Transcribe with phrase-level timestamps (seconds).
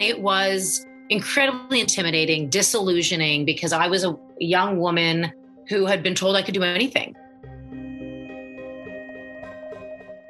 [0.00, 5.32] It was incredibly intimidating, disillusioning because I was a young woman
[5.68, 7.14] who had been told I could do anything.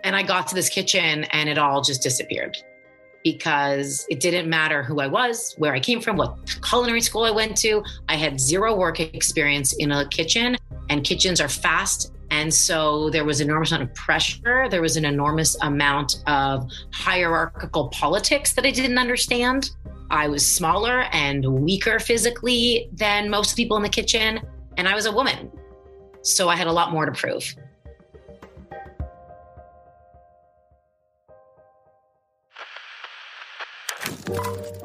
[0.04, 2.56] And I got to this kitchen and it all just disappeared
[3.24, 7.30] because it didn't matter who I was, where I came from, what culinary school I
[7.30, 7.82] went to.
[8.08, 10.56] I had zero work experience in a kitchen,
[10.90, 12.12] and kitchens are fast.
[12.30, 14.68] And so there was an enormous amount of pressure.
[14.68, 19.70] There was an enormous amount of hierarchical politics that I didn't understand.
[20.10, 24.40] I was smaller and weaker physically than most people in the kitchen,
[24.76, 25.50] and I was a woman.
[26.22, 27.54] So I had a lot more to prove.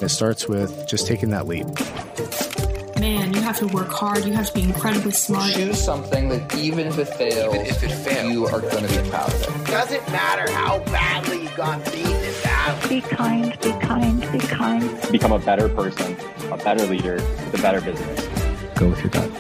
[0.02, 1.68] It starts with just taking that leap.
[3.50, 4.26] Man, you have to work hard.
[4.26, 5.54] You have to be incredibly smart.
[5.54, 9.02] Choose something that even if it fails, even if it fails, you are going to
[9.02, 9.66] be proud of it.
[9.66, 12.90] Doesn't matter how badly you got beaten in battle.
[12.90, 15.12] Be kind, be kind, be kind.
[15.12, 16.16] Become a better person,
[16.52, 18.28] a better leader, with a better business.
[18.76, 19.32] Go with your gut.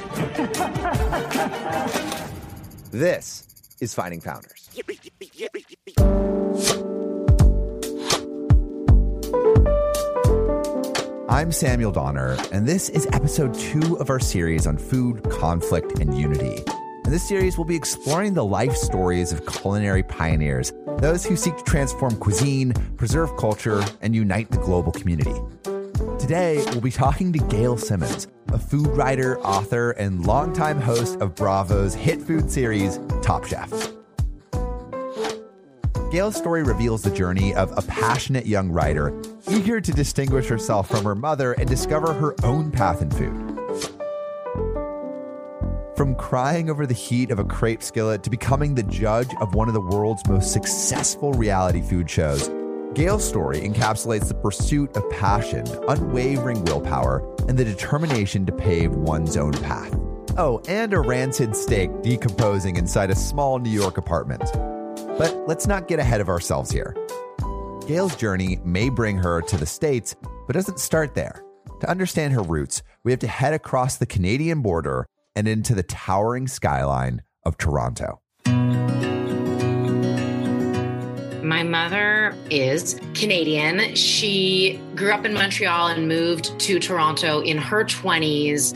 [2.91, 4.69] this is Finding Founders.
[11.29, 16.17] I'm Samuel Donner, and this is episode two of our series on food, conflict, and
[16.17, 16.63] unity.
[17.05, 21.55] In this series, we'll be exploring the life stories of culinary pioneers, those who seek
[21.55, 25.35] to transform cuisine, preserve culture, and unite the global community.
[26.17, 31.35] Today, we'll be talking to Gail Simmons, a food writer, author, and longtime host of
[31.35, 33.98] Bravo's hit food series, Top Chef.
[36.11, 39.13] Gail's story reveals the journey of a passionate young writer
[39.47, 43.45] eager to distinguish herself from her mother and discover her own path in food.
[45.95, 49.67] From crying over the heat of a crepe skillet to becoming the judge of one
[49.67, 52.49] of the world's most successful reality food shows,
[52.95, 59.37] Gail's story encapsulates the pursuit of passion, unwavering willpower, and the determination to pave one's
[59.37, 59.93] own path.
[60.39, 64.49] Oh, and a rancid steak decomposing inside a small New York apartment.
[65.19, 66.95] But let's not get ahead of ourselves here.
[67.85, 70.15] Gail's journey may bring her to the States,
[70.47, 71.43] but doesn't start there.
[71.81, 75.83] To understand her roots, we have to head across the Canadian border and into the
[75.83, 78.21] towering skyline of Toronto.
[81.43, 83.95] My mother is Canadian.
[83.95, 88.73] She grew up in Montreal and moved to Toronto in her 20s.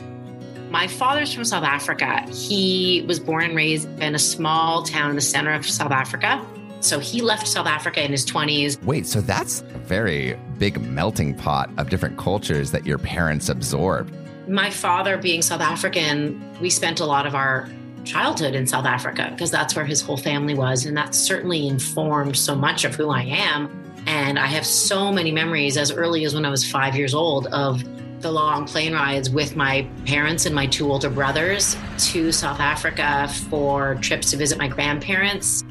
[0.73, 2.25] My father's from South Africa.
[2.31, 6.44] He was born and raised in a small town in the center of South Africa.
[6.79, 8.84] So he left South Africa in his 20s.
[8.84, 14.16] Wait, so that's a very big melting pot of different cultures that your parents absorbed.
[14.47, 17.69] My father, being South African, we spent a lot of our
[18.03, 20.88] childhood in South Africa because that's where his whole family was.
[20.88, 23.69] And that certainly informed so much of who I am.
[24.07, 27.45] And I have so many memories as early as when I was five years old
[27.53, 27.84] of
[28.23, 33.28] the long plane rides with my parents and my two older brothers to South Africa
[33.50, 35.63] for trips to visit my grandparents.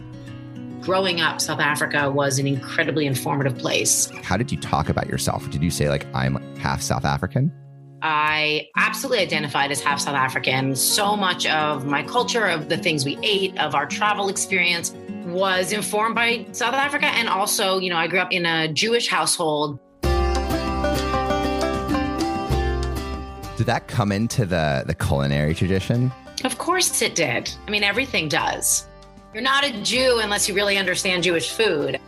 [0.80, 4.10] Growing up, South Africa was an incredibly informative place.
[4.22, 5.50] How did you talk about yourself?
[5.50, 7.50] Did you say, like, I'm half South African?
[8.02, 10.74] I absolutely identified as half South African.
[10.74, 14.92] So much of my culture, of the things we ate, of our travel experience
[15.26, 17.06] was informed by South Africa.
[17.06, 19.78] And also, you know, I grew up in a Jewish household.
[23.62, 26.10] Did that come into the, the culinary tradition?
[26.42, 27.48] Of course it did.
[27.68, 28.88] I mean, everything does.
[29.32, 32.00] You're not a Jew unless you really understand Jewish food.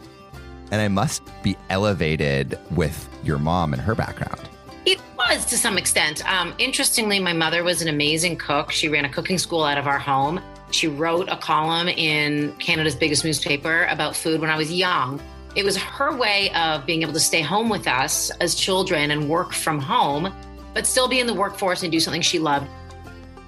[0.72, 4.40] And I must be elevated with your mom and her background.
[4.84, 6.28] It was to some extent.
[6.28, 8.72] Um, interestingly, my mother was an amazing cook.
[8.72, 10.40] She ran a cooking school out of our home.
[10.72, 15.22] She wrote a column in Canada's biggest newspaper about food when I was young.
[15.54, 19.28] It was her way of being able to stay home with us as children and
[19.28, 20.34] work from home,
[20.74, 22.68] but still be in the workforce and do something she loved.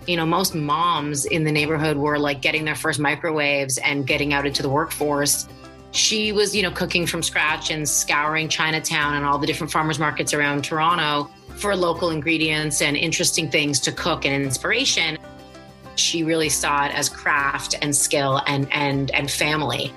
[0.07, 4.33] You know, most moms in the neighborhood were like getting their first microwaves and getting
[4.33, 5.49] out into the workforce.
[5.91, 9.99] She was, you know, cooking from scratch and scouring Chinatown and all the different farmers
[9.99, 15.19] markets around Toronto for local ingredients and interesting things to cook and inspiration.
[15.97, 19.93] She really saw it as craft and skill and and and family.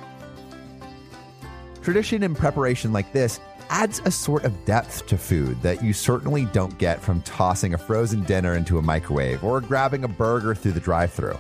[1.84, 6.46] Tradition and preparation like this adds a sort of depth to food that you certainly
[6.46, 10.72] don't get from tossing a frozen dinner into a microwave or grabbing a burger through
[10.72, 11.38] the drive thru.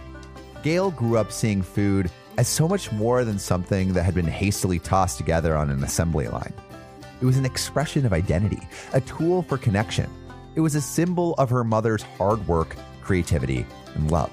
[0.64, 4.80] Gail grew up seeing food as so much more than something that had been hastily
[4.80, 6.54] tossed together on an assembly line.
[7.22, 8.62] It was an expression of identity,
[8.94, 10.10] a tool for connection.
[10.56, 13.66] It was a symbol of her mother's hard work, creativity,
[13.96, 14.32] and love.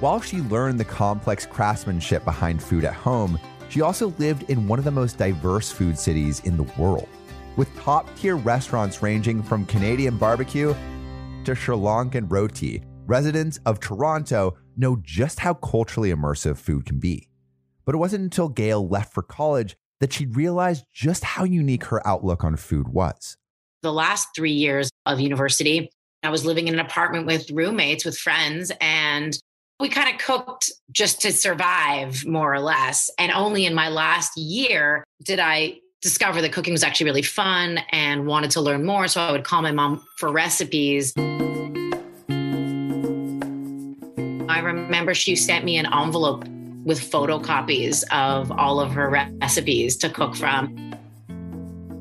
[0.00, 3.38] While she learned the complex craftsmanship behind food at home,
[3.68, 7.08] she also lived in one of the most diverse food cities in the world.
[7.58, 10.72] With top tier restaurants ranging from Canadian barbecue
[11.44, 12.82] to Sri Lankan roti.
[13.06, 17.28] Residents of Toronto know just how culturally immersive food can be.
[17.84, 22.06] But it wasn't until Gail left for college that she realized just how unique her
[22.06, 23.36] outlook on food was.
[23.82, 25.90] The last three years of university,
[26.22, 29.36] I was living in an apartment with roommates, with friends, and
[29.80, 33.10] we kind of cooked just to survive, more or less.
[33.18, 37.80] And only in my last year did I discover that cooking was actually really fun
[37.90, 39.08] and wanted to learn more.
[39.08, 41.12] So I would call my mom for recipes.
[44.48, 46.44] I remember she sent me an envelope
[46.84, 50.94] with photocopies of all of her recipes to cook from.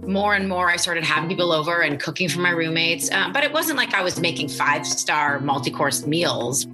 [0.05, 3.11] More and more, I started having people over and cooking for my roommates.
[3.11, 6.65] Uh, but it wasn't like I was making five star multi course meals.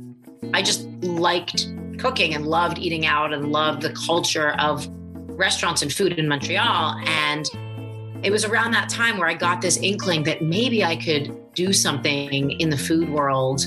[0.54, 1.68] I just liked
[1.98, 4.88] cooking and loved eating out and loved the culture of
[5.38, 7.01] restaurants and food in Montreal.
[7.06, 7.50] And
[8.24, 11.74] it was around that time where I got this inkling that maybe I could do
[11.74, 13.65] something in the food world.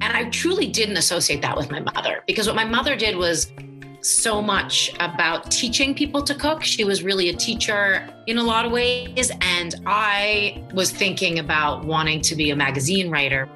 [0.00, 3.52] And I truly didn't associate that with my mother because what my mother did was
[4.00, 6.62] so much about teaching people to cook.
[6.62, 9.30] She was really a teacher in a lot of ways.
[9.40, 13.48] And I was thinking about wanting to be a magazine writer.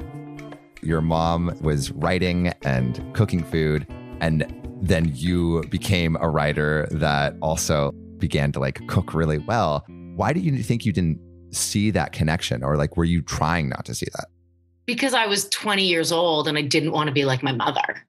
[0.80, 3.86] Your mom was writing and cooking food,
[4.20, 4.46] and
[4.80, 9.84] then you became a writer that also began to like cook really well.
[10.16, 11.20] Why do you think you didn't
[11.50, 12.62] see that connection?
[12.62, 14.26] Or like, were you trying not to see that?
[14.86, 18.04] Because I was 20 years old and I didn't want to be like my mother.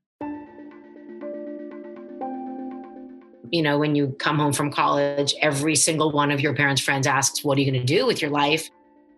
[3.51, 7.07] you know, when you come home from college, every single one of your parents' friends
[7.07, 8.69] asks, What are you going to do with your life?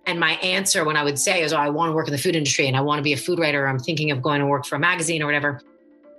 [0.06, 2.18] And my answer when I would say is, Oh, I want to work in the
[2.18, 3.68] food industry and I want to be a food writer.
[3.68, 5.62] I'm thinking of going to work for a magazine or whatever.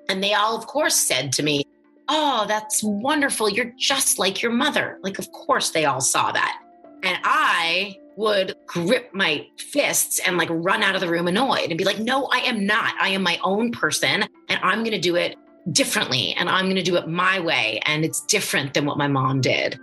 [0.09, 1.65] And they all, of course, said to me,
[2.09, 3.49] Oh, that's wonderful.
[3.49, 4.99] You're just like your mother.
[5.03, 6.61] Like, of course, they all saw that.
[7.03, 11.79] And I would grip my fists and like run out of the room annoyed and
[11.79, 12.95] be like, No, I am not.
[13.01, 15.37] I am my own person and I'm going to do it
[15.71, 17.81] differently and I'm going to do it my way.
[17.87, 19.79] And it's different than what my mom did.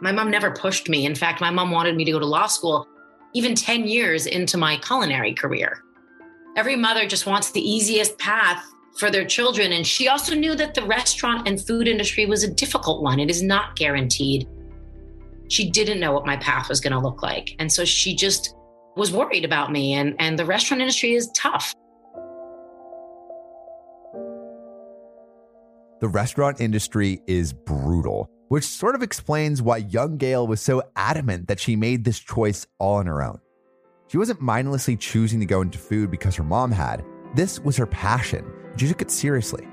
[0.00, 1.06] My mom never pushed me.
[1.06, 2.86] In fact, my mom wanted me to go to law school
[3.34, 5.82] even 10 years into my culinary career.
[6.58, 8.64] Every mother just wants the easiest path
[8.96, 9.70] for their children.
[9.70, 13.30] And she also knew that the restaurant and food industry was a difficult one, it
[13.30, 14.48] is not guaranteed.
[15.46, 17.54] She didn't know what my path was going to look like.
[17.60, 18.56] And so she just
[18.96, 19.94] was worried about me.
[19.94, 21.72] And, and the restaurant industry is tough.
[26.00, 31.46] The restaurant industry is brutal, which sort of explains why young Gail was so adamant
[31.46, 33.38] that she made this choice all on her own.
[34.08, 37.04] She wasn't mindlessly choosing to go into food because her mom had.
[37.34, 38.50] This was her passion.
[38.76, 39.68] She took it seriously.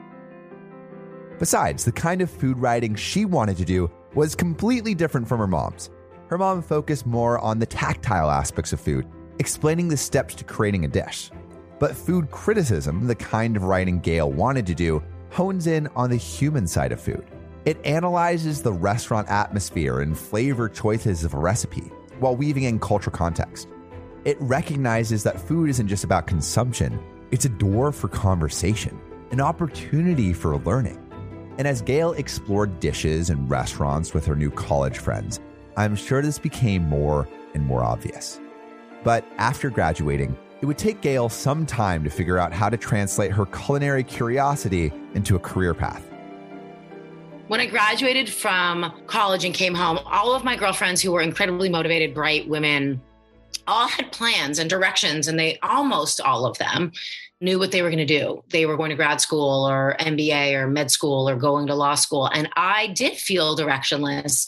[1.39, 5.47] Besides, the kind of food writing she wanted to do was completely different from her
[5.47, 5.89] mom's.
[6.27, 9.07] Her mom focused more on the tactile aspects of food,
[9.39, 11.31] explaining the steps to creating a dish.
[11.79, 15.01] But food criticism, the kind of writing Gail wanted to do,
[15.31, 17.25] hones in on the human side of food.
[17.63, 21.89] It analyzes the restaurant atmosphere and flavor choices of a recipe
[22.19, 23.69] while weaving in cultural context.
[24.25, 26.99] It recognizes that food isn't just about consumption,
[27.29, 28.99] it's a door for conversation,
[29.29, 30.99] an opportunity for learning.
[31.59, 35.39] And as Gail explored dishes and restaurants with her new college friends,
[35.77, 38.39] I'm sure this became more and more obvious.
[39.03, 43.31] But after graduating, it would take Gail some time to figure out how to translate
[43.31, 46.03] her culinary curiosity into a career path.
[47.47, 51.69] When I graduated from college and came home, all of my girlfriends who were incredibly
[51.69, 53.03] motivated, bright women,
[53.67, 56.91] all had plans and directions, and they almost all of them
[57.41, 58.43] knew what they were going to do.
[58.49, 61.95] They were going to grad school or MBA or med school or going to law
[61.95, 62.27] school.
[62.27, 64.47] And I did feel directionless.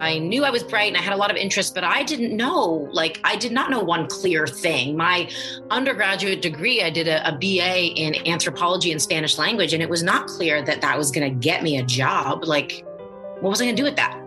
[0.00, 2.36] I knew I was bright and I had a lot of interest, but I didn't
[2.36, 4.96] know, like, I did not know one clear thing.
[4.96, 5.28] My
[5.70, 10.02] undergraduate degree, I did a, a BA in anthropology and Spanish language, and it was
[10.02, 12.44] not clear that that was going to get me a job.
[12.44, 12.84] Like,
[13.40, 14.25] what was I going to do with that?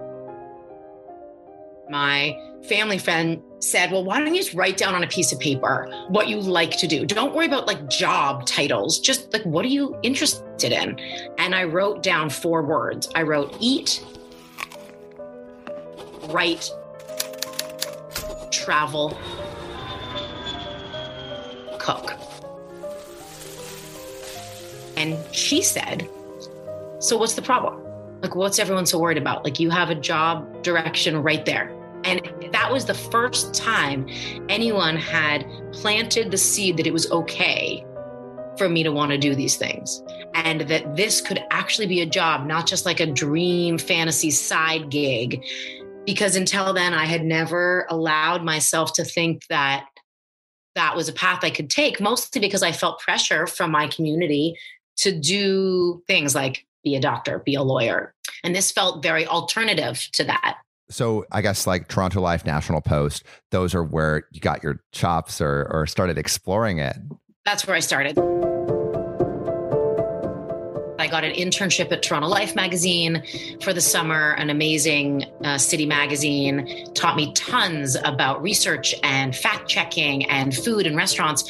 [1.89, 5.39] My family friend said, Well, why don't you just write down on a piece of
[5.39, 7.05] paper what you like to do?
[7.05, 10.99] Don't worry about like job titles, just like what are you interested in?
[11.39, 14.05] And I wrote down four words I wrote eat,
[16.29, 16.69] write,
[18.51, 19.17] travel,
[21.79, 22.13] cook.
[24.95, 26.07] And she said,
[26.99, 27.83] So what's the problem?
[28.21, 29.45] Like, what's everyone so worried about?
[29.45, 31.78] Like, you have a job direction right there.
[32.03, 34.07] And that was the first time
[34.47, 37.85] anyone had planted the seed that it was okay
[38.57, 40.03] for me to want to do these things.
[40.33, 44.89] And that this could actually be a job, not just like a dream fantasy side
[44.89, 45.43] gig.
[46.05, 49.85] Because until then, I had never allowed myself to think that
[50.75, 54.55] that was a path I could take, mostly because I felt pressure from my community
[54.97, 58.13] to do things like be a doctor, be a lawyer.
[58.43, 60.57] And this felt very alternative to that.
[60.89, 65.39] So I guess like Toronto Life, National Post, those are where you got your chops
[65.39, 66.97] or or started exploring it.
[67.45, 68.17] That's where I started.
[70.99, 73.23] I got an internship at Toronto Life magazine
[73.61, 79.69] for the summer, an amazing uh, city magazine, taught me tons about research and fact
[79.69, 81.45] checking and food and restaurants.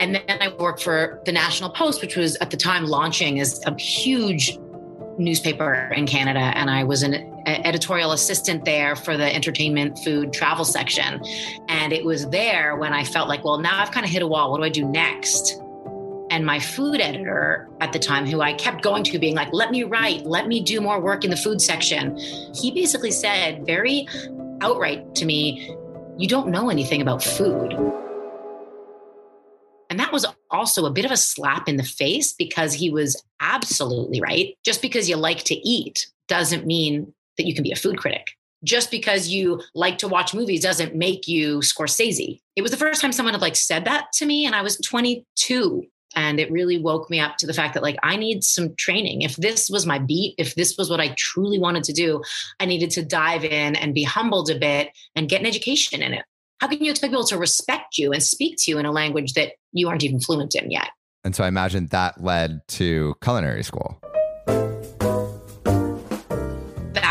[0.00, 3.64] And then I worked for the National Post, which was at the time launching as
[3.66, 4.58] a huge
[5.16, 6.52] newspaper in Canada.
[6.54, 7.14] And I was an
[7.56, 11.22] editorial assistant there for the entertainment, food, travel section.
[11.68, 14.26] And it was there when I felt like, well, now I've kind of hit a
[14.26, 14.50] wall.
[14.50, 15.60] What do I do next?
[16.30, 19.70] And my food editor at the time, who I kept going to, being like, let
[19.70, 22.16] me write, let me do more work in the food section,
[22.54, 24.06] he basically said very
[24.60, 25.74] outright to me,
[26.18, 27.72] you don't know anything about food.
[29.90, 33.22] And that was also a bit of a slap in the face because he was
[33.40, 34.54] absolutely right.
[34.64, 38.26] Just because you like to eat doesn't mean that you can be a food critic.
[38.64, 42.40] Just because you like to watch movies doesn't make you Scorsese.
[42.56, 44.76] It was the first time someone had like said that to me, and I was
[44.78, 45.84] 22.
[46.16, 49.22] And it really woke me up to the fact that, like, I need some training.
[49.22, 52.22] If this was my beat, if this was what I truly wanted to do,
[52.58, 56.14] I needed to dive in and be humbled a bit and get an education in
[56.14, 56.24] it
[56.58, 59.34] how can you expect people to respect you and speak to you in a language
[59.34, 60.88] that you aren't even fluent in yet?
[61.24, 64.00] And so I imagine that led to culinary school.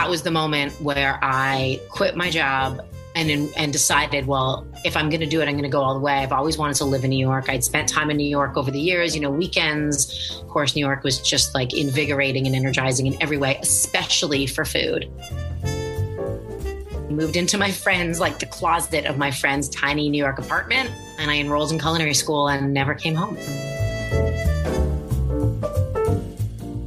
[0.08, 2.80] That was the moment where I quit my job
[3.14, 5.96] and and decided, well, if I'm going to do it, I'm going to go all
[5.96, 6.14] the way.
[6.14, 7.50] I've always wanted to live in New York.
[7.50, 10.40] I'd spent time in New York over the years, you know, weekends.
[10.42, 14.64] Of course, New York was just like invigorating and energizing in every way, especially for
[14.64, 15.12] food
[17.10, 21.30] moved into my friend's, like the closet of my friend's tiny New York apartment, and
[21.32, 23.36] I enrolled in culinary school and never came home.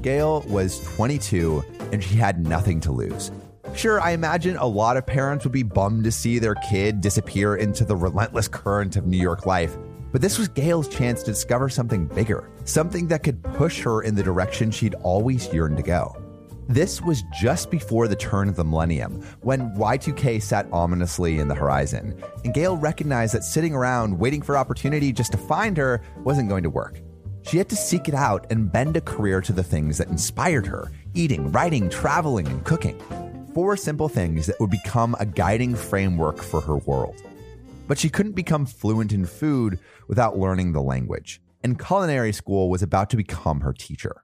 [0.01, 1.63] Gail was 22
[1.93, 3.31] and she had nothing to lose.
[3.75, 7.57] Sure, I imagine a lot of parents would be bummed to see their kid disappear
[7.57, 9.77] into the relentless current of New York life.
[10.13, 14.17] But this was Gail's chance to discover something bigger, something that could push her in
[14.17, 16.17] the direction she'd always yearned to go.
[16.69, 21.55] This was just before the turn of the millennium, when Y2K sat ominously in the
[21.55, 26.49] horizon, and Gail recognized that sitting around waiting for opportunity just to find her wasn't
[26.49, 27.01] going to work.
[27.43, 30.67] She had to seek it out and bend a career to the things that inspired
[30.67, 33.01] her eating, writing, traveling, and cooking.
[33.55, 37.21] Four simple things that would become a guiding framework for her world.
[37.89, 42.83] But she couldn't become fluent in food without learning the language, and culinary school was
[42.83, 44.23] about to become her teacher.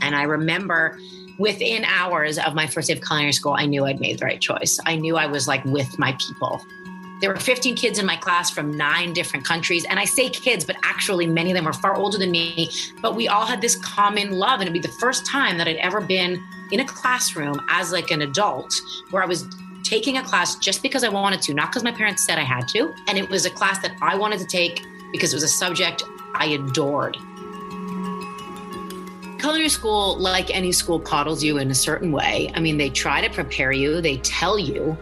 [0.00, 0.98] And I remember
[1.38, 4.40] within hours of my first day of culinary school, I knew I'd made the right
[4.40, 4.78] choice.
[4.86, 6.60] I knew I was like with my people.
[7.20, 9.84] There were 15 kids in my class from nine different countries.
[9.84, 12.70] And I say kids, but actually, many of them were far older than me.
[13.02, 14.60] But we all had this common love.
[14.60, 18.10] And it'd be the first time that I'd ever been in a classroom as like
[18.10, 18.72] an adult
[19.10, 19.46] where I was
[19.82, 22.68] taking a class just because I wanted to, not because my parents said I had
[22.68, 22.94] to.
[23.08, 26.04] And it was a class that I wanted to take because it was a subject
[26.34, 27.16] I adored.
[29.40, 32.52] Culinary school, like any school, coddles you in a certain way.
[32.54, 34.96] I mean, they try to prepare you, they tell you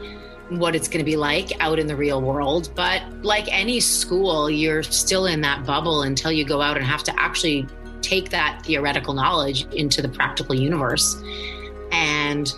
[0.48, 2.70] what it's going to be like out in the real world.
[2.74, 7.02] But like any school, you're still in that bubble until you go out and have
[7.04, 7.66] to actually
[8.02, 11.20] take that theoretical knowledge into the practical universe.
[11.90, 12.52] And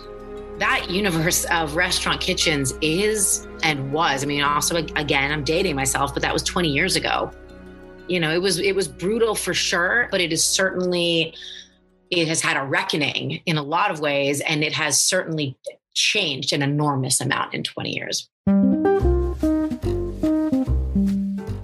[0.59, 6.13] that universe of restaurant kitchens is and was, I mean, also, again, I'm dating myself,
[6.13, 7.31] but that was 20 years ago.
[8.07, 11.35] You know, it was it was brutal for sure, but it is certainly
[12.09, 15.55] it has had a reckoning in a lot of ways, and it has certainly
[15.93, 18.29] changed an enormous amount in 20 years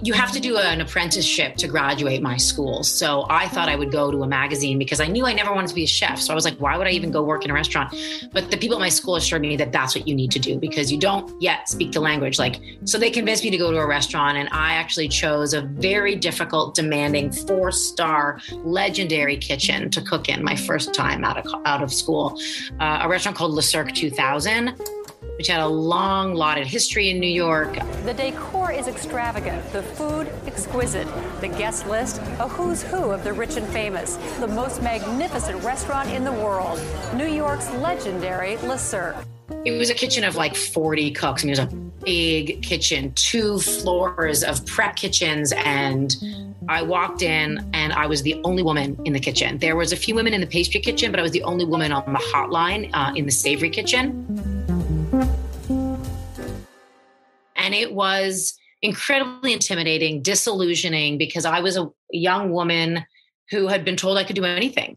[0.06, 2.84] you have to do an apprenticeship to graduate my school.
[2.84, 5.66] So I thought I would go to a magazine because I knew I never wanted
[5.68, 6.20] to be a chef.
[6.20, 7.92] So I was like, why would I even go work in a restaurant?
[8.32, 10.60] But the people at my school assured me that that's what you need to do
[10.60, 12.38] because you don't yet speak the language.
[12.38, 15.62] Like, so they convinced me to go to a restaurant, and I actually chose a
[15.62, 21.46] very difficult, demanding four star, legendary kitchen to cook in my first time out of
[21.66, 22.38] out of school,
[22.78, 24.74] uh, a restaurant called Le Cirque 2000
[25.36, 27.74] which had a long lauded history in New York.
[28.04, 31.08] The decor is extravagant, the food exquisite,
[31.40, 36.10] the guest list a who's who of the rich and famous, the most magnificent restaurant
[36.10, 36.80] in the world,
[37.14, 39.16] New York's legendary Le Cirque.
[39.64, 41.42] It was a kitchen of like 40 cooks.
[41.42, 45.52] I mean, it was a big kitchen, two floors of prep kitchens.
[45.56, 46.14] And
[46.68, 49.58] I walked in and I was the only woman in the kitchen.
[49.58, 51.92] There was a few women in the pastry kitchen, but I was the only woman
[51.92, 54.55] on the hotline uh, in the savory kitchen.
[57.66, 63.04] And it was incredibly intimidating, disillusioning because I was a young woman
[63.50, 64.96] who had been told I could do anything.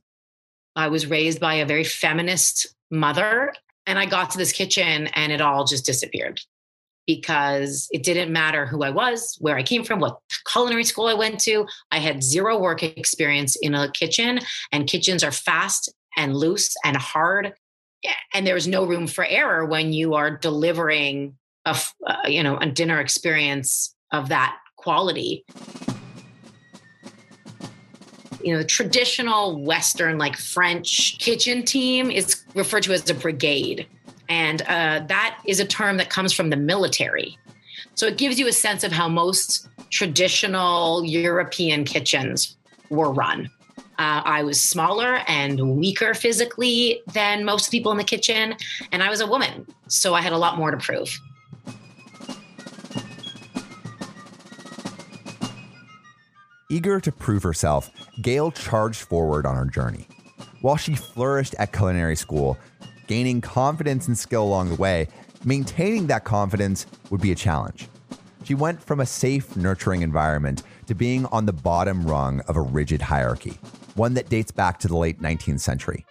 [0.76, 3.56] I was raised by a very feminist mother
[3.88, 6.42] and I got to this kitchen and it all just disappeared
[7.08, 10.20] because it didn't matter who I was, where I came from, what
[10.52, 11.66] culinary school I went to.
[11.90, 16.96] I had zero work experience in a kitchen, and kitchens are fast and loose and
[16.96, 17.54] hard.
[18.32, 22.68] And there's no room for error when you are delivering a, uh, you know, a
[22.68, 25.44] dinner experience of that quality
[28.44, 33.88] you know, the traditional Western, like French kitchen team is referred to as a brigade.
[34.30, 37.38] And uh, that is a term that comes from the military.
[37.96, 42.56] So it gives you a sense of how most traditional European kitchens
[42.90, 43.50] were run.
[43.78, 48.56] Uh, I was smaller and weaker physically than most people in the kitchen,
[48.94, 49.68] and I was a woman.
[49.88, 51.20] So I had a lot more to prove.
[56.72, 57.90] Eager to prove herself,
[58.22, 60.08] Gail charged forward on her journey.
[60.62, 62.60] While she flourished at culinary school,
[63.08, 65.08] gaining confidence and skill along the way,
[65.44, 67.88] maintaining that confidence would be a challenge.
[68.44, 72.62] She went from a safe, nurturing environment to being on the bottom rung of a
[72.62, 73.58] rigid hierarchy,
[73.96, 76.06] one that dates back to the late 19th century.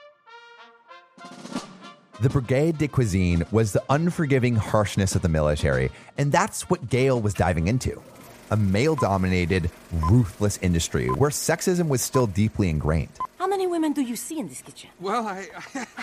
[2.21, 7.21] The Brigade de Cuisine was the unforgiving harshness of the military, and that's what Gail
[7.21, 8.03] was diving into
[8.51, 9.71] a male dominated,
[10.11, 13.11] ruthless industry where sexism was still deeply ingrained.
[13.39, 14.91] How many women do you see in this kitchen?
[15.01, 15.49] Well, I.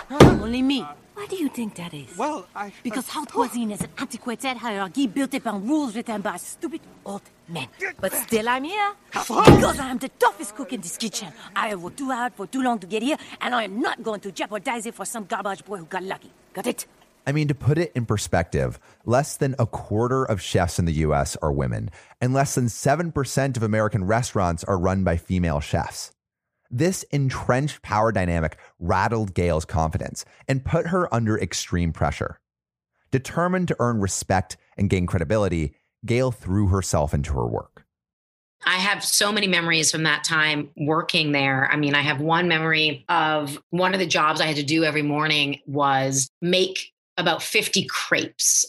[0.41, 0.85] Only me.
[1.15, 2.17] Why do you think that is?
[2.17, 2.73] Well, I.
[2.83, 7.67] Because haute cuisine is an antiquated hierarchy built upon rules written by stupid old men.
[7.99, 8.93] But still, I'm here.
[9.11, 11.31] Because I am the toughest cook in this kitchen.
[11.55, 14.03] I have worked too hard for too long to get here, and I am not
[14.03, 16.31] going to jeopardize it for some garbage boy who got lucky.
[16.53, 16.85] Got it?
[17.27, 20.93] I mean, to put it in perspective, less than a quarter of chefs in the
[20.93, 21.89] US are women,
[22.21, 26.11] and less than 7% of American restaurants are run by female chefs.
[26.69, 32.39] This entrenched power dynamic rattled Gail's confidence and put her under extreme pressure.
[33.11, 37.85] Determined to earn respect and gain credibility, Gail threw herself into her work.
[38.65, 41.69] I have so many memories from that time working there.
[41.71, 44.83] I mean, I have one memory of one of the jobs I had to do
[44.83, 48.65] every morning was make about 50 crepes.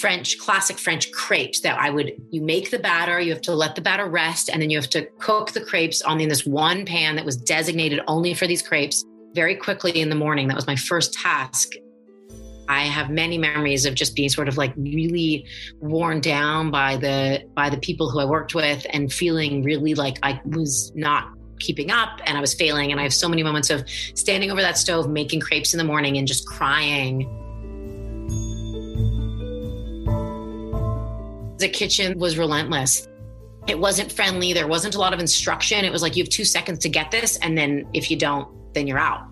[0.00, 3.74] French, classic French crepes that I would, you make the batter, you have to let
[3.74, 6.84] the batter rest, and then you have to cook the crepes on in this one
[6.84, 10.48] pan that was designated only for these crepes very quickly in the morning.
[10.48, 11.70] That was my first task.
[12.68, 15.46] I have many memories of just being sort of like really
[15.80, 20.18] worn down by the by the people who I worked with and feeling really like
[20.22, 21.28] I was not
[21.62, 22.90] keeping up and I was failing.
[22.90, 25.84] And I have so many moments of standing over that stove, making crepes in the
[25.84, 27.20] morning and just crying.
[31.58, 33.08] The kitchen was relentless.
[33.68, 34.52] It wasn't friendly.
[34.52, 35.84] There wasn't a lot of instruction.
[35.84, 37.36] It was like, you have two seconds to get this.
[37.36, 39.31] And then if you don't, then you're out.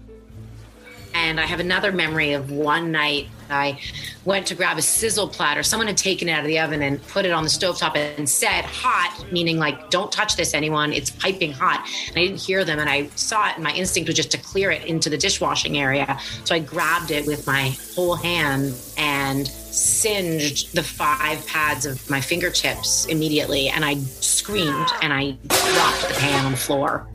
[1.14, 3.80] And I have another memory of one night I
[4.24, 5.62] went to grab a sizzle platter.
[5.62, 8.28] Someone had taken it out of the oven and put it on the stovetop and
[8.28, 10.92] said hot, meaning like, don't touch this, anyone.
[10.92, 11.88] It's piping hot.
[12.08, 12.78] And I didn't hear them.
[12.78, 15.78] And I saw it, and my instinct was just to clear it into the dishwashing
[15.78, 16.18] area.
[16.44, 22.20] So I grabbed it with my whole hand and singed the five pads of my
[22.20, 23.68] fingertips immediately.
[23.68, 27.06] And I screamed and I dropped the pan on the floor.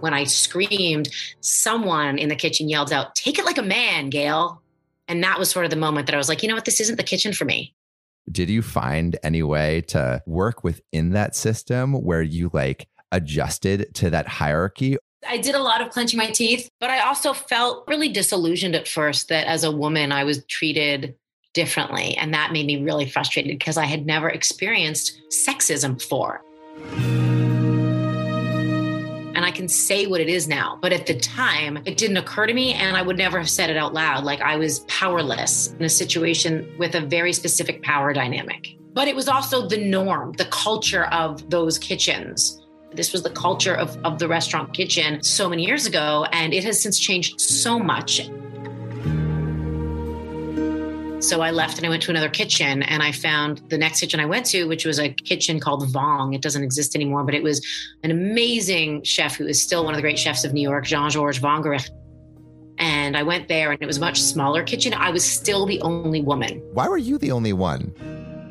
[0.00, 1.08] When I screamed,
[1.40, 4.62] someone in the kitchen yelled out, Take it like a man, Gail.
[5.08, 6.64] And that was sort of the moment that I was like, you know what?
[6.64, 7.74] This isn't the kitchen for me.
[8.30, 14.10] Did you find any way to work within that system where you like adjusted to
[14.10, 14.98] that hierarchy?
[15.28, 18.86] I did a lot of clenching my teeth, but I also felt really disillusioned at
[18.86, 21.16] first that as a woman, I was treated
[21.54, 22.16] differently.
[22.16, 26.42] And that made me really frustrated because I had never experienced sexism before
[29.50, 30.78] I can say what it is now.
[30.80, 33.68] But at the time, it didn't occur to me, and I would never have said
[33.68, 34.22] it out loud.
[34.22, 38.76] Like I was powerless in a situation with a very specific power dynamic.
[38.92, 43.74] But it was also the norm, the culture of those kitchens This was the culture
[43.74, 47.78] of, of the restaurant kitchen so many years ago, and it has since changed so
[47.78, 48.28] much.
[51.20, 54.20] So I left and I went to another kitchen and I found the next kitchen
[54.20, 56.34] I went to, which was a kitchen called Vong.
[56.34, 57.64] It doesn't exist anymore, but it was
[58.02, 61.10] an amazing chef who is still one of the great chefs of New York, Jean
[61.10, 61.90] Georges Vongerichten.
[62.78, 64.94] And I went there and it was a much smaller kitchen.
[64.94, 66.62] I was still the only woman.
[66.72, 67.92] Why were you the only one?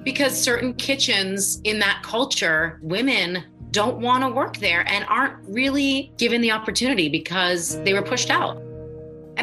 [0.03, 6.13] Because certain kitchens in that culture, women don't want to work there and aren't really
[6.17, 8.61] given the opportunity because they were pushed out.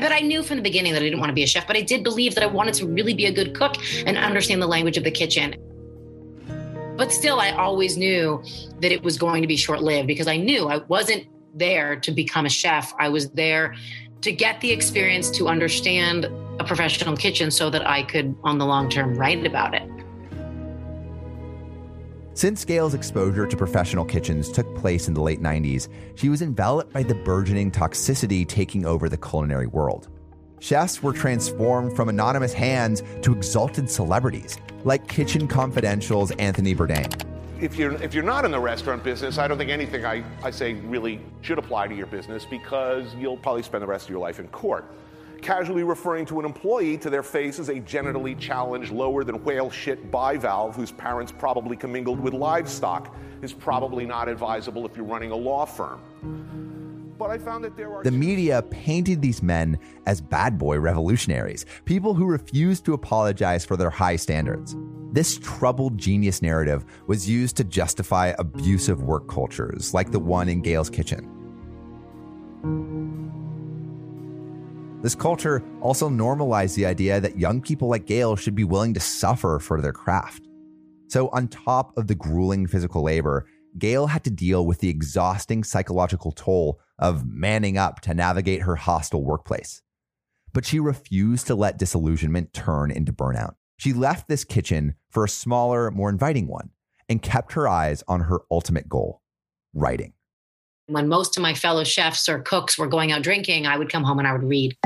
[0.01, 1.77] But I knew from the beginning that I didn't want to be a chef, but
[1.77, 4.67] I did believe that I wanted to really be a good cook and understand the
[4.67, 5.57] language of the kitchen.
[6.97, 8.43] But still, I always knew
[8.81, 12.11] that it was going to be short lived because I knew I wasn't there to
[12.11, 12.95] become a chef.
[12.99, 13.75] I was there
[14.23, 16.25] to get the experience to understand
[16.59, 19.89] a professional kitchen so that I could, on the long term, write about it.
[22.37, 26.93] Since Gail's exposure to professional kitchens took place in the late 90s, she was enveloped
[26.93, 30.11] by the burgeoning toxicity taking over the culinary world.
[30.61, 37.11] Chefs were transformed from anonymous hands to exalted celebrities, like Kitchen Confidential's Anthony Bourdain.
[37.59, 40.51] If you're, if you're not in the restaurant business, I don't think anything I, I
[40.51, 44.21] say really should apply to your business because you'll probably spend the rest of your
[44.21, 44.85] life in court
[45.47, 49.71] casually referring to an employee to their face as a genitally challenged, lower than whale
[49.71, 55.31] shit bivalve whose parents probably commingled with livestock is probably not advisable if you're running
[55.31, 56.01] a law firm.
[57.17, 58.03] But I found that there are.
[58.03, 63.77] The media painted these men as bad boy revolutionaries, people who refused to apologize for
[63.77, 64.75] their high standards.
[65.13, 70.61] This troubled genius narrative was used to justify abusive work cultures like the one in
[70.61, 71.36] Gail's kitchen.
[75.07, 78.99] This culture also normalized the idea that young people like Gail should be willing to
[78.99, 80.49] suffer for their craft.
[81.07, 83.47] So, on top of the grueling physical labor,
[83.79, 88.75] Gail had to deal with the exhausting psychological toll of manning up to navigate her
[88.75, 89.81] hostile workplace.
[90.53, 93.55] But she refused to let disillusionment turn into burnout.
[93.77, 96.71] She left this kitchen for a smaller, more inviting one
[97.09, 99.23] and kept her eyes on her ultimate goal
[99.73, 100.15] writing.
[100.89, 104.05] When most of my fellow chefs or cooks were going out drinking, I would come
[104.05, 104.77] home and I would read.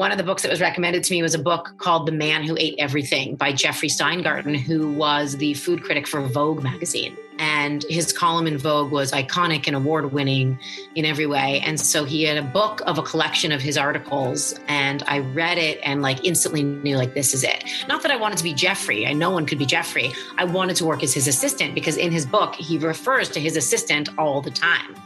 [0.00, 2.42] One of the books that was recommended to me was a book called The Man
[2.42, 7.18] Who Ate Everything by Jeffrey Steingarten, who was the food critic for Vogue magazine.
[7.38, 10.58] And his column in Vogue was iconic and award winning
[10.94, 11.60] in every way.
[11.66, 14.58] And so he had a book of a collection of his articles.
[14.68, 17.62] And I read it and like instantly knew like this is it.
[17.86, 19.06] Not that I wanted to be Jeffrey.
[19.06, 20.12] I no one could be Jeffrey.
[20.38, 23.54] I wanted to work as his assistant because in his book he refers to his
[23.54, 24.96] assistant all the time.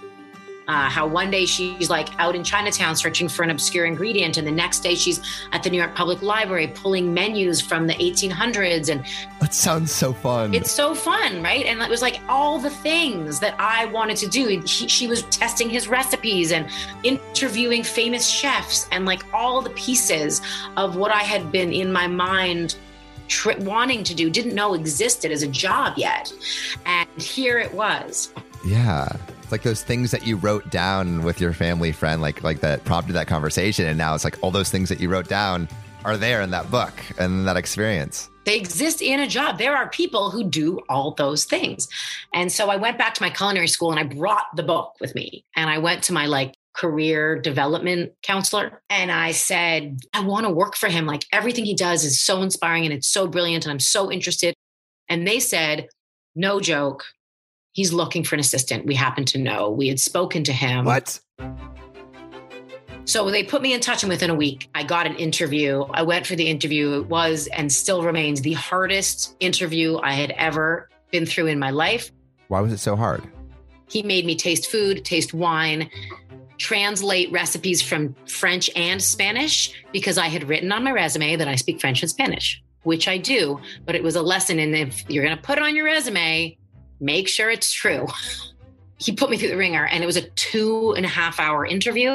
[0.66, 4.46] Uh, how one day she's like out in Chinatown searching for an obscure ingredient, and
[4.46, 5.20] the next day she's
[5.52, 8.90] at the New York Public Library pulling menus from the 1800s.
[8.90, 9.04] And
[9.40, 10.54] that sounds so fun.
[10.54, 11.66] It's so fun, right?
[11.66, 14.60] And it was like all the things that I wanted to do.
[14.64, 16.70] He, she was testing his recipes and
[17.02, 20.40] interviewing famous chefs, and like all the pieces
[20.76, 22.76] of what I had been in my mind
[23.28, 26.32] tri- wanting to do, didn't know existed as a job yet.
[26.86, 28.32] And here it was.
[28.66, 29.16] Yeah.
[29.42, 32.84] It's like those things that you wrote down with your family friend, like like that
[32.84, 35.68] prompted that conversation, and now it's like all those things that you wrote down
[36.04, 38.30] are there in that book and that experience.
[38.44, 39.58] They exist in a job.
[39.58, 41.88] There are people who do all those things.
[42.34, 45.14] And so I went back to my culinary school and I brought the book with
[45.14, 45.44] me.
[45.56, 50.50] And I went to my like career development counselor and I said, I want to
[50.50, 51.06] work for him.
[51.06, 54.54] Like everything he does is so inspiring and it's so brilliant and I'm so interested.
[55.08, 55.88] And they said,
[56.34, 57.04] no joke,
[57.72, 58.86] he's looking for an assistant.
[58.86, 59.70] We happen to know.
[59.70, 60.84] We had spoken to him.
[60.84, 61.20] What?
[63.06, 65.82] So they put me in touch, and within a week, I got an interview.
[65.90, 67.00] I went for the interview.
[67.00, 71.70] It was and still remains the hardest interview I had ever been through in my
[71.70, 72.10] life.
[72.48, 73.22] Why was it so hard?
[73.90, 75.90] He made me taste food, taste wine,
[76.58, 81.56] translate recipes from French and Spanish because I had written on my resume that I
[81.56, 83.60] speak French and Spanish, which I do.
[83.84, 86.56] But it was a lesson in if you're going to put it on your resume,
[87.00, 88.06] make sure it's true.
[88.98, 91.66] he put me through the wringer and it was a two and a half hour
[91.66, 92.08] interview.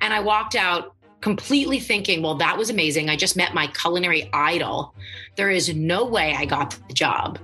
[0.00, 3.08] And I walked out completely thinking, well, that was amazing.
[3.08, 4.94] I just met my culinary idol.
[5.36, 7.38] There is no way I got the job.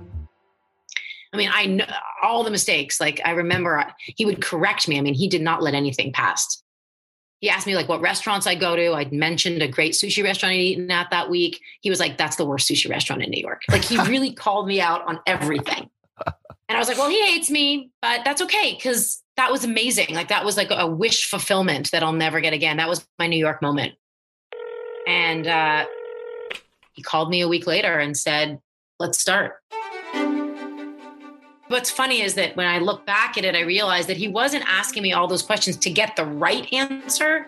[1.33, 1.85] I mean, I know
[2.23, 2.99] all the mistakes.
[2.99, 4.97] Like, I remember he would correct me.
[4.97, 6.61] I mean, he did not let anything pass.
[7.39, 8.93] He asked me, like, what restaurants I go to.
[8.93, 11.61] I'd mentioned a great sushi restaurant I'd eaten at that week.
[11.81, 13.61] He was like, that's the worst sushi restaurant in New York.
[13.69, 15.89] Like, he really called me out on everything.
[16.71, 20.15] And I was like, well, he hates me, but that's okay because that was amazing.
[20.15, 22.77] Like that was like a wish fulfillment that I'll never get again.
[22.77, 23.95] That was my New York moment.
[25.05, 25.85] And uh,
[26.93, 28.61] he called me a week later and said,
[28.99, 29.55] let's start.
[31.71, 34.65] What's funny is that when I look back at it, I realize that he wasn't
[34.67, 37.47] asking me all those questions to get the right answer.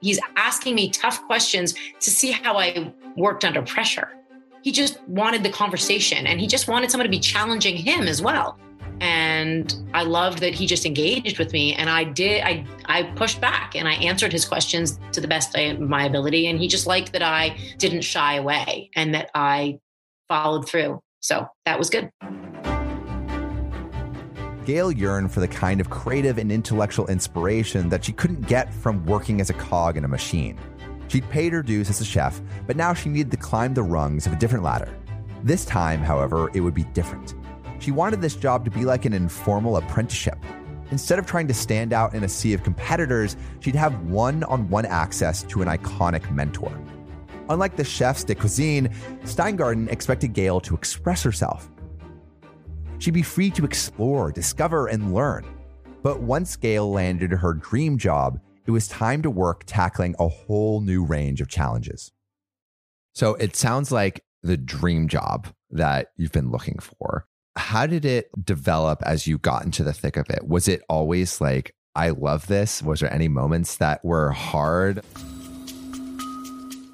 [0.00, 4.16] He's asking me tough questions to see how I worked under pressure.
[4.62, 8.22] He just wanted the conversation and he just wanted someone to be challenging him as
[8.22, 8.58] well.
[9.02, 13.38] And I loved that he just engaged with me and I did I I pushed
[13.38, 16.86] back and I answered his questions to the best of my ability and he just
[16.86, 19.78] liked that I didn't shy away and that I
[20.26, 21.02] followed through.
[21.20, 22.10] So that was good.
[24.68, 29.02] Gail yearned for the kind of creative and intellectual inspiration that she couldn't get from
[29.06, 30.58] working as a cog in a machine.
[31.08, 34.26] She'd paid her dues as a chef, but now she needed to climb the rungs
[34.26, 34.94] of a different ladder.
[35.42, 37.34] This time, however, it would be different.
[37.78, 40.36] She wanted this job to be like an informal apprenticeship.
[40.90, 44.68] Instead of trying to stand out in a sea of competitors, she'd have one on
[44.68, 46.78] one access to an iconic mentor.
[47.48, 48.90] Unlike the chefs de cuisine,
[49.24, 51.70] Steingarten expected Gail to express herself,
[52.98, 55.46] She'd be free to explore, discover, and learn.
[56.02, 60.80] But once Gail landed her dream job, it was time to work tackling a whole
[60.80, 62.12] new range of challenges.
[63.14, 67.26] So it sounds like the dream job that you've been looking for.
[67.56, 70.46] How did it develop as you got into the thick of it?
[70.46, 72.82] Was it always like, I love this?
[72.82, 75.02] Was there any moments that were hard?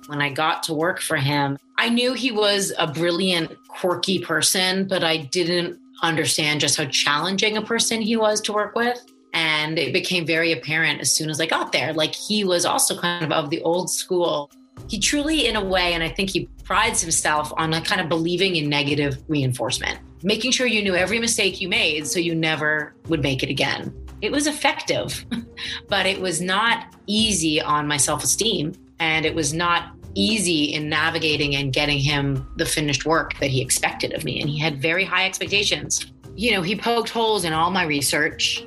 [0.06, 4.86] When I got to work for him, I knew he was a brilliant, quirky person,
[4.86, 9.04] but I didn't understand just how challenging a person he was to work with.
[9.32, 11.92] And it became very apparent as soon as I got there.
[11.92, 14.50] Like he was also kind of of the old school.
[14.88, 18.08] He truly, in a way, and I think he prides himself on a kind of
[18.08, 22.94] believing in negative reinforcement, making sure you knew every mistake you made so you never
[23.08, 23.92] would make it again.
[24.20, 25.24] It was effective,
[25.88, 28.72] but it was not easy on my self esteem.
[29.00, 33.60] And it was not easy in navigating and getting him the finished work that he
[33.60, 34.40] expected of me.
[34.40, 36.06] And he had very high expectations.
[36.34, 38.64] You know, he poked holes in all my research.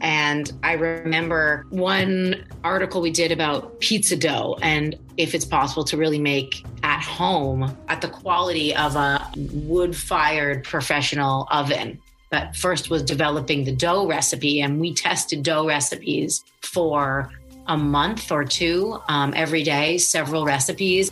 [0.00, 5.96] And I remember one article we did about pizza dough and if it's possible to
[5.96, 12.00] really make at home at the quality of a wood fired professional oven.
[12.30, 17.30] But first was developing the dough recipe, and we tested dough recipes for
[17.68, 21.10] a month or two um, every day, several recipes.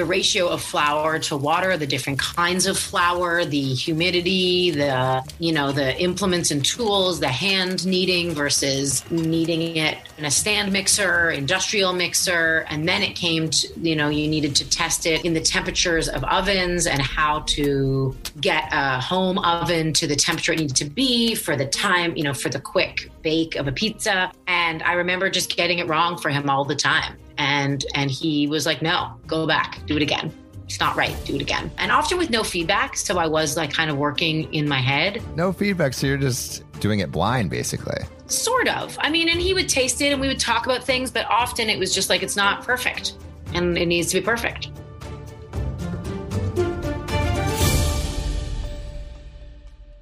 [0.00, 5.52] The ratio of flour to water, the different kinds of flour, the humidity, the you
[5.52, 11.32] know the implements and tools, the hand kneading versus kneading it in a stand mixer,
[11.32, 15.34] industrial mixer, and then it came to you know you needed to test it in
[15.34, 20.60] the temperatures of ovens and how to get a home oven to the temperature it
[20.60, 24.32] needed to be for the time you know for the quick bake of a pizza.
[24.46, 27.18] And I remember just getting it wrong for him all the time.
[27.40, 30.30] And and he was like, no, go back, do it again.
[30.66, 31.70] It's not right, do it again.
[31.78, 32.98] And often with no feedback.
[32.98, 35.22] So I was like kind of working in my head.
[35.36, 35.94] No feedback.
[35.94, 38.04] So you're just doing it blind, basically.
[38.26, 38.96] Sort of.
[39.00, 41.70] I mean, and he would taste it and we would talk about things, but often
[41.70, 43.14] it was just like, it's not perfect
[43.54, 44.70] and it needs to be perfect.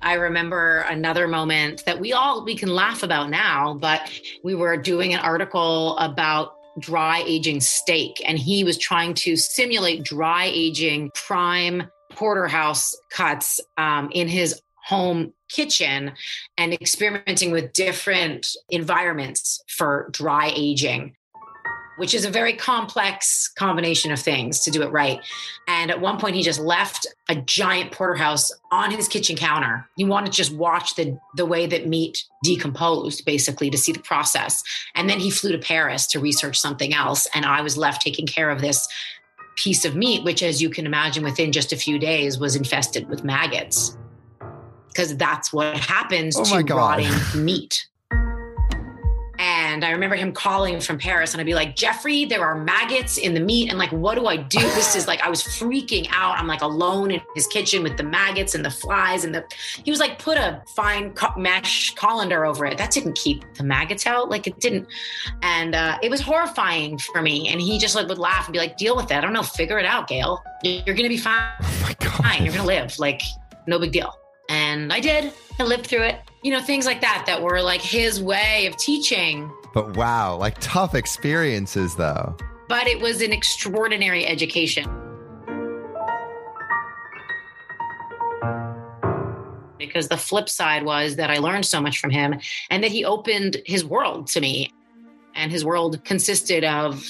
[0.03, 4.11] I remember another moment that we all we can laugh about now, but
[4.43, 10.03] we were doing an article about dry aging steak and he was trying to simulate
[10.05, 16.13] dry aging prime porterhouse cuts um, in his home kitchen
[16.57, 21.15] and experimenting with different environments for dry aging
[21.99, 25.21] which is a very complex combination of things to do it right.
[25.67, 29.89] And at one point, he just left a giant porterhouse on his kitchen counter.
[29.97, 34.01] He wanted to just watch the, the way that meat decomposed, basically, to see the
[34.01, 34.63] process.
[34.95, 37.29] And then he flew to Paris to research something else.
[37.35, 38.89] And I was left taking care of this
[39.57, 43.09] piece of meat, which, as you can imagine, within just a few days was infested
[43.09, 43.97] with maggots.
[44.89, 47.87] Because that's what happens oh to rotting meat.
[49.39, 53.19] And I remember him calling from Paris and I'd be like, Jeffrey, there are maggots
[53.19, 53.69] in the meat.
[53.69, 54.59] And like, what do I do?
[54.59, 56.39] This is like, I was freaking out.
[56.39, 59.25] I'm like alone in his kitchen with the maggots and the flies.
[59.25, 59.45] And the,
[59.85, 62.79] he was like, put a fine co- mesh colander over it.
[62.79, 64.29] That didn't keep the maggots out.
[64.29, 64.89] Like it didn't.
[65.43, 67.49] And uh, it was horrifying for me.
[67.49, 69.15] And he just like would laugh and be like, deal with it.
[69.15, 69.45] I don't know.
[69.45, 70.43] Figure it out, Gail.
[70.65, 71.53] You're going to be fine.
[71.63, 72.23] Oh my God.
[72.25, 72.45] Fine.
[72.45, 72.99] You're going to live.
[72.99, 73.23] Like,
[73.69, 74.19] no big deal.
[74.49, 75.33] And I did.
[75.61, 76.21] I lived through it.
[76.43, 79.51] You know, things like that, that were like his way of teaching.
[79.75, 82.37] But wow, like tough experiences though.
[82.69, 84.89] But it was an extraordinary education.
[89.79, 92.39] Because the flip side was that I learned so much from him
[92.71, 94.73] and that he opened his world to me.
[95.35, 97.05] And his world consisted of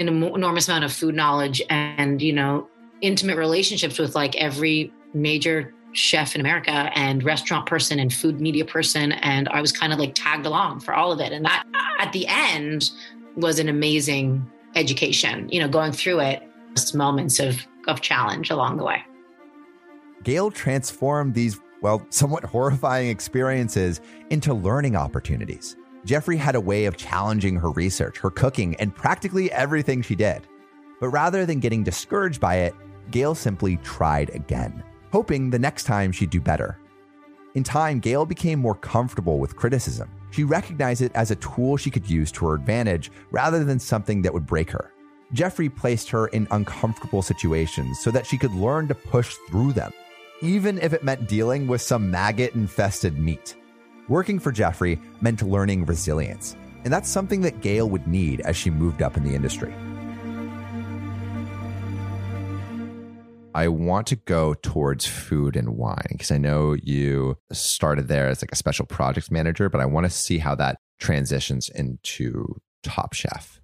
[0.00, 2.68] an enormous amount of food knowledge and, you know,
[3.00, 8.64] intimate relationships with like every major chef in America and restaurant person and food media
[8.64, 9.12] person.
[9.12, 11.32] And I was kind of like tagged along for all of it.
[11.32, 11.64] And that
[11.98, 12.90] at the end
[13.36, 16.42] was an amazing education, you know, going through it,
[16.74, 19.02] just moments of, of challenge along the way.
[20.22, 24.00] Gail transformed these, well, somewhat horrifying experiences
[24.30, 25.76] into learning opportunities.
[26.04, 30.42] Jeffrey had a way of challenging her research, her cooking, and practically everything she did.
[31.00, 32.74] But rather than getting discouraged by it,
[33.10, 36.78] Gail simply tried again, hoping the next time she'd do better.
[37.54, 40.10] In time, Gail became more comfortable with criticism.
[40.30, 44.22] She recognized it as a tool she could use to her advantage rather than something
[44.22, 44.90] that would break her.
[45.34, 49.92] Jeffrey placed her in uncomfortable situations so that she could learn to push through them,
[50.40, 53.56] even if it meant dealing with some maggot infested meat.
[54.08, 58.70] Working for Jeffrey meant learning resilience, and that's something that Gail would need as she
[58.70, 59.74] moved up in the industry.
[63.54, 68.42] I want to go towards food and wine because I know you started there as
[68.42, 73.12] like a special projects manager, but I want to see how that transitions into Top
[73.12, 73.60] Chef.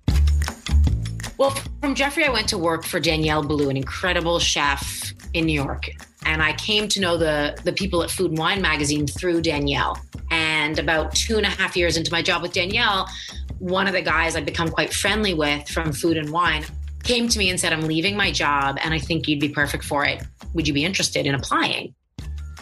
[1.38, 5.52] Well, from Jeffrey, I went to work for Daniel Boulud, an incredible chef in New
[5.52, 5.88] York.
[6.26, 9.96] And I came to know the, the people at Food and Wine magazine through Daniel.
[10.30, 13.06] And about two and a half years into my job with Daniel,
[13.58, 16.64] one of the guys I've become quite friendly with from Food and Wine
[17.08, 19.82] came to me and said, I'm leaving my job and I think you'd be perfect
[19.82, 20.22] for it.
[20.52, 21.94] Would you be interested in applying?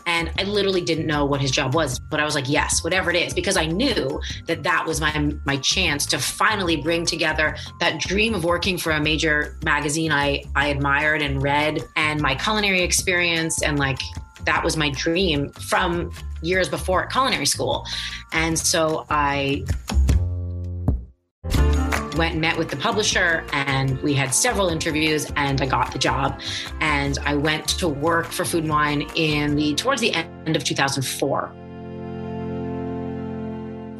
[0.06, 3.10] And I literally didn't know what his job was, but I was like, yes, whatever
[3.10, 7.56] it is, because I knew that that was my my chance to finally bring together
[7.80, 12.36] that dream of working for a major magazine I I admired and read, and my
[12.36, 13.98] culinary experience, and like
[14.44, 17.84] that was my dream from years before at culinary school.
[18.32, 19.64] And so I
[22.16, 25.98] went and met with the publisher and we had several interviews and I got the
[25.98, 26.40] job
[26.80, 30.64] and I went to work for Food and Wine in the towards the end of
[30.64, 31.52] 2004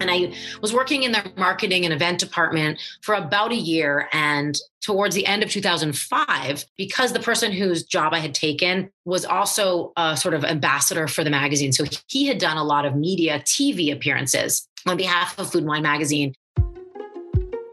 [0.01, 4.09] and I was working in their marketing and event department for about a year.
[4.13, 9.25] And towards the end of 2005, because the person whose job I had taken was
[9.25, 11.73] also a sort of ambassador for the magazine.
[11.73, 15.69] So he had done a lot of media TV appearances on behalf of Food and
[15.69, 16.35] Wine magazine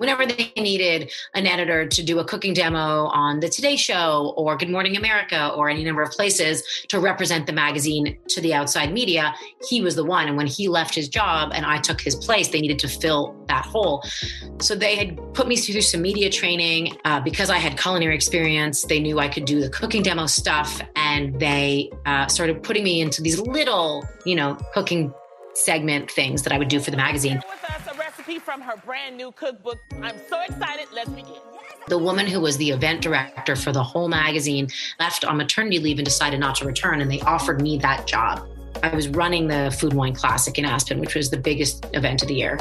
[0.04, 4.58] whenever they needed an editor to do a cooking demo on the Today Show or
[4.58, 8.92] Good Morning America or any number of places to represent the magazine to the outside
[8.92, 9.34] media,
[9.70, 10.28] he was the one.
[10.28, 13.34] And when he left his job and I took his place, they needed to fill
[13.48, 14.04] that hole.
[14.60, 18.82] So they had put me through some media training uh, because I had culinary experience.
[18.82, 23.00] They knew I could do the cooking demo stuff, and they uh, started putting me
[23.00, 25.14] into these little, you know, cooking
[25.54, 27.42] segment things that I would do for the magazine
[28.24, 29.80] recipe from her brand new cookbook.
[30.02, 30.88] I'm so excited.
[30.94, 31.36] Let's begin.
[31.88, 35.98] The woman who was the event director for the whole magazine left on maternity leave
[36.00, 38.48] and decided not to return, and they offered me that job.
[38.82, 42.28] I was running the Food Wine Classic in Aspen, which was the biggest event of
[42.28, 42.58] the year.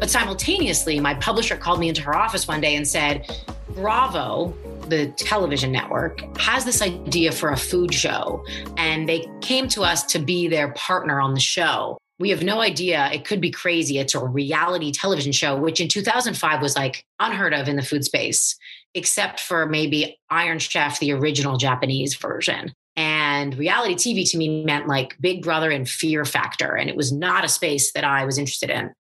[0.00, 3.30] But simultaneously, my publisher called me into her office one day and said,
[3.70, 4.54] Bravo,
[4.88, 8.44] the television network, has this idea for a food show.
[8.76, 12.60] And they came to us to be their partner on the show we have no
[12.60, 13.10] idea.
[13.12, 13.98] It could be crazy.
[13.98, 18.04] It's a reality television show, which in 2005 was like unheard of in the food
[18.04, 18.56] space,
[18.94, 22.72] except for maybe Iron Chef, the original Japanese version.
[22.96, 26.76] And reality TV to me meant like Big Brother and Fear Factor.
[26.76, 28.92] And it was not a space that I was interested in.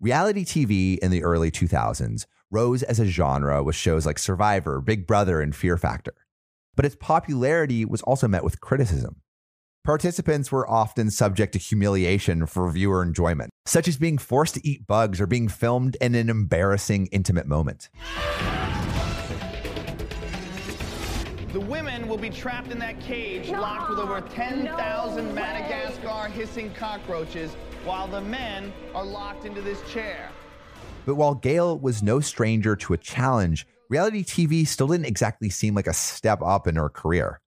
[0.00, 5.06] Reality TV in the early 2000s rose as a genre with shows like Survivor, Big
[5.06, 6.14] Brother, and Fear Factor.
[6.76, 9.21] But its popularity was also met with criticism.
[9.84, 14.86] Participants were often subject to humiliation for viewer enjoyment, such as being forced to eat
[14.86, 17.90] bugs or being filmed in an embarrassing intimate moment.
[21.52, 26.28] The women will be trapped in that cage, no, locked with over 10,000 no Madagascar
[26.32, 30.30] hissing cockroaches, while the men are locked into this chair.
[31.06, 35.74] But while Gail was no stranger to a challenge, reality TV still didn't exactly seem
[35.74, 37.40] like a step up in her career.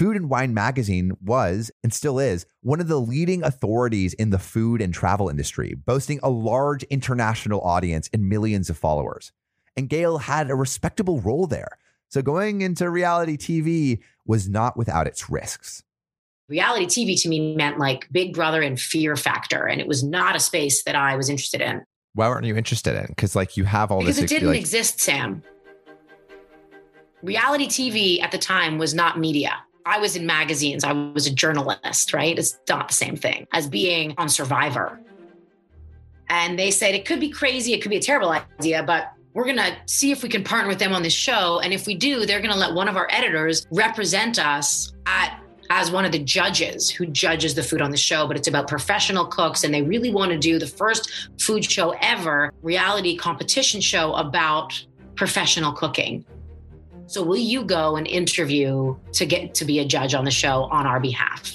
[0.00, 4.38] Food and Wine magazine was and still is one of the leading authorities in the
[4.38, 9.30] food and travel industry, boasting a large international audience and millions of followers.
[9.76, 11.76] And Gail had a respectable role there.
[12.08, 15.82] So going into reality TV was not without its risks.
[16.48, 20.34] Reality TV to me meant like Big Brother and Fear Factor, and it was not
[20.34, 21.84] a space that I was interested in.
[22.14, 23.04] Why weren't you interested in?
[23.08, 24.22] Because like you have all because this.
[24.22, 25.42] Because it didn't like- exist, Sam.
[27.22, 29.58] Reality TV at the time was not media.
[29.86, 32.38] I was in magazines, I was a journalist, right?
[32.38, 35.00] It's not the same thing as being on Survivor.
[36.28, 39.44] And they said it could be crazy, it could be a terrible idea, but we're
[39.44, 41.60] going to see if we can partner with them on this show.
[41.60, 45.40] And if we do, they're going to let one of our editors represent us at
[45.70, 48.66] as one of the judges who judges the food on the show, but it's about
[48.66, 49.62] professional cooks.
[49.62, 54.84] And they really want to do the first food show ever, reality competition show about
[55.14, 56.24] professional cooking.
[57.10, 60.68] So, will you go and interview to get to be a judge on the show
[60.70, 61.52] on our behalf?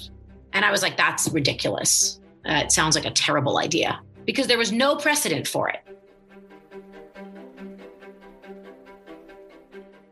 [0.52, 2.20] And I was like, that's ridiculous.
[2.46, 5.80] Uh, it sounds like a terrible idea because there was no precedent for it.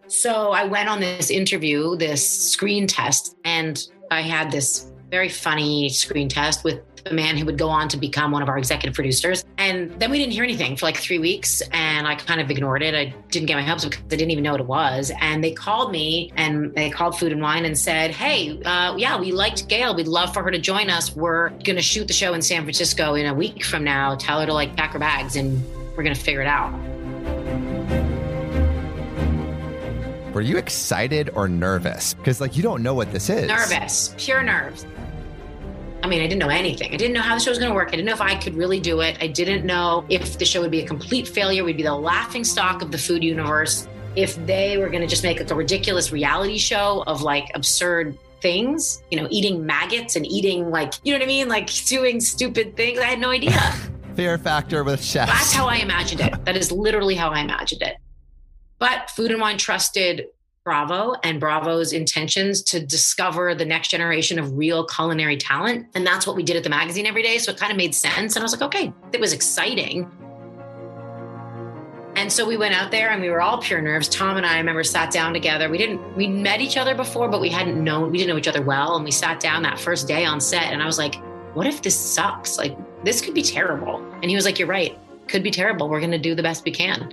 [0.08, 5.90] So I went on this interview, this screen test, and I had this very funny
[5.90, 8.96] screen test with a man who would go on to become one of our executive
[8.96, 9.44] producers.
[9.58, 12.82] And then we didn't hear anything for like three weeks, and I kind of ignored
[12.82, 12.96] it.
[12.96, 15.12] I didn't get my hopes up because I didn't even know what it was.
[15.20, 19.20] And they called me and they called Food and Wine and said, Hey, uh, yeah,
[19.20, 19.96] we liked Gail.
[19.96, 21.16] We'd love for her to join us.
[21.16, 24.16] We're going to shoot the show in San Francisco in a week from now.
[24.16, 25.62] Tell her to like pack her bags and
[25.96, 26.72] we're going to figure it out.
[30.34, 32.16] Were you excited or nervous?
[32.16, 33.48] Because like you don't know what this is.
[33.48, 34.84] Nervous, pure nerves.
[36.04, 36.94] I mean, I didn't know anything.
[36.94, 37.88] I didn't know how the show was going to work.
[37.88, 39.18] I didn't know if I could really do it.
[39.22, 41.64] I didn't know if the show would be a complete failure.
[41.64, 43.88] We'd be the laughing stock of the food universe.
[44.18, 48.18] If they were going to just make like a ridiculous reality show of like absurd
[48.42, 51.48] things, you know, eating maggots and eating like, you know what I mean?
[51.48, 53.00] Like doing stupid things.
[53.00, 53.58] I had no idea.
[54.16, 55.32] Fear factor with chefs.
[55.32, 56.44] That's how I imagined it.
[56.44, 57.96] That is literally how I imagined it.
[58.78, 60.26] But Food and Wine trusted
[60.64, 65.88] Bravo and Bravo's intentions to discover the next generation of real culinary talent.
[65.94, 67.38] And that's what we did at the magazine every day.
[67.38, 68.38] So it kind of made sense.
[68.38, 70.10] And I was like, okay, it was exciting.
[72.16, 74.08] And so we went out there and we were all pure nerves.
[74.08, 75.70] Tom and I, I remember sat down together.
[75.70, 78.48] We didn't, we met each other before, but we hadn't known, we didn't know each
[78.48, 78.96] other well.
[78.96, 81.16] And we sat down that first day on set and I was like,
[81.56, 82.58] what if this sucks?
[82.58, 83.98] Like, this could be terrible.
[84.22, 84.98] And he was like, you're right.
[85.28, 85.90] Could be terrible.
[85.90, 87.12] We're going to do the best we can.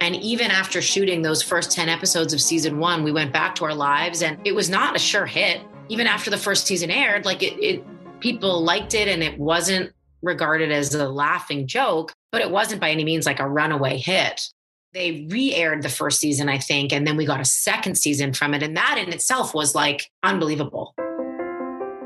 [0.00, 3.64] And even after shooting those first 10 episodes of season one, we went back to
[3.64, 5.62] our lives and it was not a sure hit.
[5.88, 7.84] Even after the first season aired, like it, it
[8.20, 9.92] people liked it and it wasn't
[10.22, 14.48] regarded as a laughing joke, but it wasn't by any means like a runaway hit.
[14.92, 18.32] They re aired the first season, I think, and then we got a second season
[18.32, 18.62] from it.
[18.62, 20.94] And that in itself was like unbelievable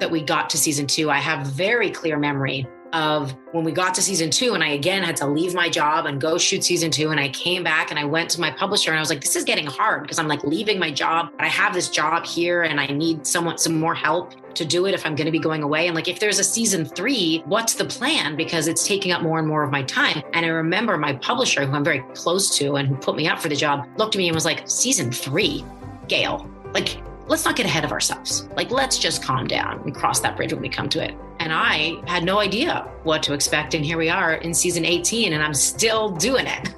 [0.00, 1.10] that we got to season two.
[1.10, 5.02] I have very clear memory of when we got to season two and I again
[5.02, 7.10] had to leave my job and go shoot season two.
[7.10, 9.36] And I came back and I went to my publisher and I was like, this
[9.36, 11.30] is getting hard because I'm like leaving my job.
[11.36, 14.86] but I have this job here and I need someone, some more help to do
[14.86, 15.86] it if I'm going to be going away.
[15.86, 18.36] And like, if there's a season three, what's the plan?
[18.36, 20.22] Because it's taking up more and more of my time.
[20.32, 23.40] And I remember my publisher, who I'm very close to and who put me up
[23.40, 25.64] for the job, looked at me and was like, season three,
[26.08, 28.48] Gail, like, let's not get ahead of ourselves.
[28.56, 31.14] Like, let's just calm down and cross that bridge when we come to it.
[31.38, 33.72] And I had no idea what to expect.
[33.72, 36.74] And here we are in season 18, and I'm still doing it.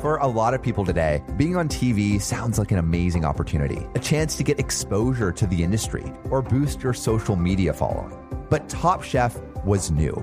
[0.00, 3.98] For a lot of people today, being on TV sounds like an amazing opportunity, a
[3.98, 8.16] chance to get exposure to the industry or boost your social media following.
[8.48, 10.14] But Top Chef was new,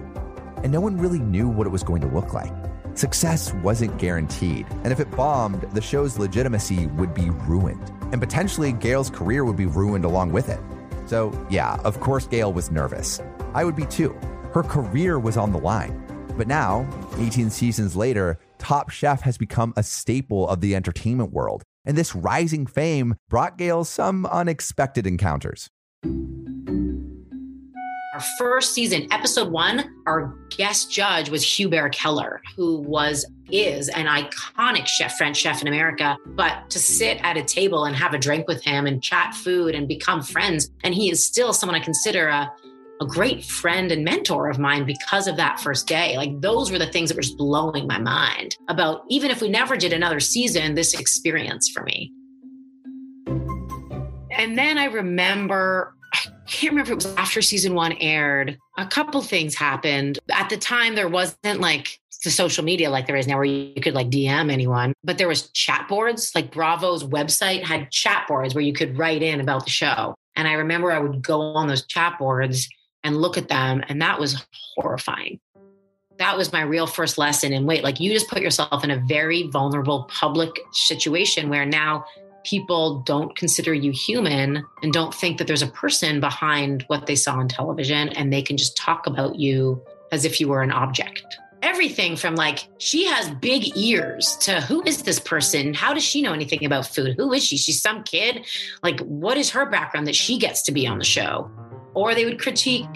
[0.63, 2.53] and no one really knew what it was going to look like.
[2.99, 7.81] Success wasn't guaranteed, and if it bombed, the show's legitimacy would be ruined,
[8.11, 10.59] and potentially Gail's career would be ruined along with it.
[11.05, 13.21] So, yeah, of course, Gail was nervous.
[13.53, 14.19] I would be too.
[14.51, 15.97] Her career was on the line.
[16.35, 16.85] But now,
[17.17, 22.13] 18 seasons later, Top Chef has become a staple of the entertainment world, and this
[22.13, 25.69] rising fame brought Gail some unexpected encounters
[28.19, 34.07] our first season, episode one, our guest judge was Hubert Keller, who was is an
[34.07, 36.17] iconic chef, French chef in America.
[36.25, 39.73] But to sit at a table and have a drink with him and chat food
[39.73, 42.51] and become friends, and he is still someone I consider a
[43.01, 46.17] a great friend and mentor of mine because of that first day.
[46.17, 49.47] Like those were the things that were just blowing my mind about even if we
[49.47, 52.11] never did another season, this experience for me.
[54.31, 58.57] And then I remember I can't remember if it was after season one aired.
[58.77, 60.19] A couple things happened.
[60.31, 63.81] At the time, there wasn't like the social media like there is now where you
[63.81, 66.33] could like DM anyone, but there was chat boards.
[66.35, 70.15] Like Bravo's website had chat boards where you could write in about the show.
[70.35, 72.67] And I remember I would go on those chat boards
[73.03, 74.45] and look at them, and that was
[74.75, 75.39] horrifying.
[76.17, 79.01] That was my real first lesson in wait, like you just put yourself in a
[79.07, 82.03] very vulnerable public situation where now
[82.49, 87.15] people don't consider you human and don't think that there's a person behind what they
[87.15, 89.79] saw on television and they can just talk about you
[90.11, 91.37] as if you were an object.
[91.61, 95.73] Everything from like, she has big ears to who is this person?
[95.73, 97.15] How does she know anything about food?
[97.17, 97.57] Who is she?
[97.57, 98.47] She's some kid.
[98.81, 101.51] Like, what is her background that she gets to be on the show?
[101.93, 102.87] Or they would critique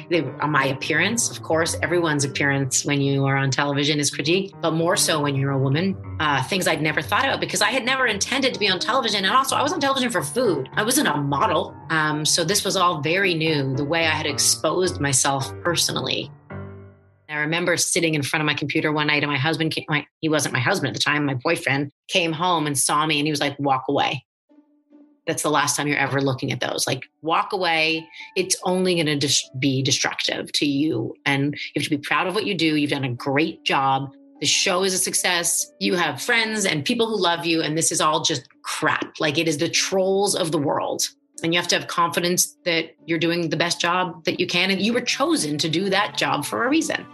[0.48, 1.30] my appearance.
[1.32, 5.36] Of course, everyone's appearance when you are on television is critiqued, but more so when
[5.36, 5.98] you're a woman.
[6.20, 9.26] Uh, things I'd never thought about because I had never intended to be on television.
[9.26, 10.70] And also, I was on television for food.
[10.74, 11.76] I wasn't a model.
[11.90, 16.32] Um, so this was all very new, the way I had exposed myself personally.
[17.30, 20.06] I remember sitting in front of my computer one night and my husband came, my,
[20.22, 23.26] he wasn't my husband at the time, my boyfriend came home and saw me and
[23.26, 24.24] he was like, walk away
[25.26, 26.86] that's the last time you're ever looking at those.
[26.86, 28.08] Like, walk away.
[28.36, 31.16] It's only going to dis- be destructive to you.
[31.26, 32.76] And you have to be proud of what you do.
[32.76, 34.14] You've done a great job.
[34.42, 35.72] The show is a success.
[35.80, 37.62] You have friends and people who love you.
[37.62, 39.20] And this is all just crap.
[39.20, 41.08] Like, it is the trolls of the world.
[41.42, 44.72] And you have to have confidence that you're doing the best job that you can.
[44.72, 47.06] And you were chosen to do that job for a reason.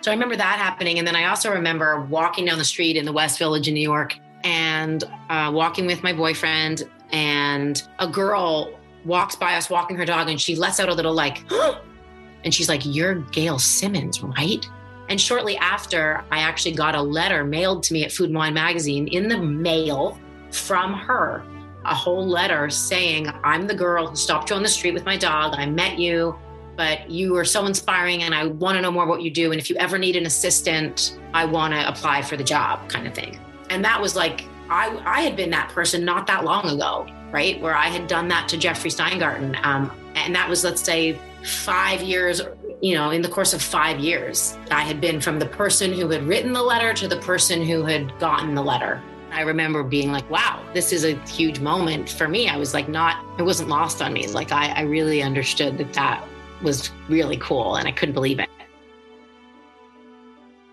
[0.00, 0.98] So I remember that happening.
[0.98, 3.80] And then I also remember walking down the street in the West Village in New
[3.80, 4.14] York
[4.44, 10.28] and uh, walking with my boyfriend and a girl walks by us walking her dog
[10.28, 11.44] and she lets out a little like
[12.44, 14.68] and she's like you're gail simmons right?
[15.08, 18.54] And shortly after i actually got a letter mailed to me at food and wine
[18.54, 20.18] magazine in the mail
[20.50, 21.44] from her
[21.84, 25.16] a whole letter saying i'm the girl who stopped you on the street with my
[25.16, 25.54] dog.
[25.56, 26.36] I met you
[26.76, 29.50] but you are so inspiring and i want to know more what you do.
[29.50, 33.06] And if you ever need an assistant i want to apply for the job kind
[33.06, 33.38] of thing.
[33.70, 37.60] And that was like I, I had been that person not that long ago, right?
[37.60, 39.58] Where I had done that to Jeffrey Steingarten.
[39.64, 42.42] Um, and that was, let's say, five years,
[42.80, 46.08] you know, in the course of five years, I had been from the person who
[46.08, 49.02] had written the letter to the person who had gotten the letter.
[49.30, 52.48] I remember being like, wow, this is a huge moment for me.
[52.48, 54.26] I was like, not, it wasn't lost on me.
[54.26, 56.26] Like, I, I really understood that that
[56.62, 58.47] was really cool and I couldn't believe it.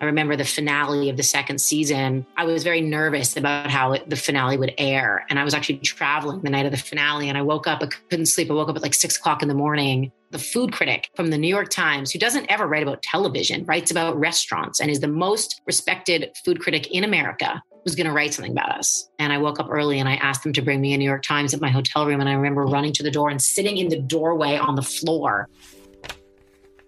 [0.01, 2.25] I remember the finale of the second season.
[2.35, 5.25] I was very nervous about how it, the finale would air.
[5.29, 7.87] And I was actually traveling the night of the finale and I woke up, I
[8.09, 8.51] couldn't sleep.
[8.51, 10.11] I woke up at like six o'clock in the morning.
[10.31, 13.89] The food critic from the New York Times, who doesn't ever write about television, writes
[13.89, 18.33] about restaurants and is the most respected food critic in America, was going to write
[18.33, 19.09] something about us.
[19.17, 21.23] And I woke up early and I asked them to bring me a New York
[21.23, 22.19] Times at my hotel room.
[22.19, 25.47] And I remember running to the door and sitting in the doorway on the floor,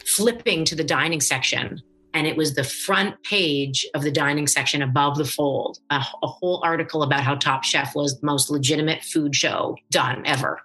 [0.06, 1.82] flipping to the dining section
[2.14, 6.28] and it was the front page of the dining section above the fold a, a,
[6.28, 10.62] whole article about how top chef was the most legitimate food show done ever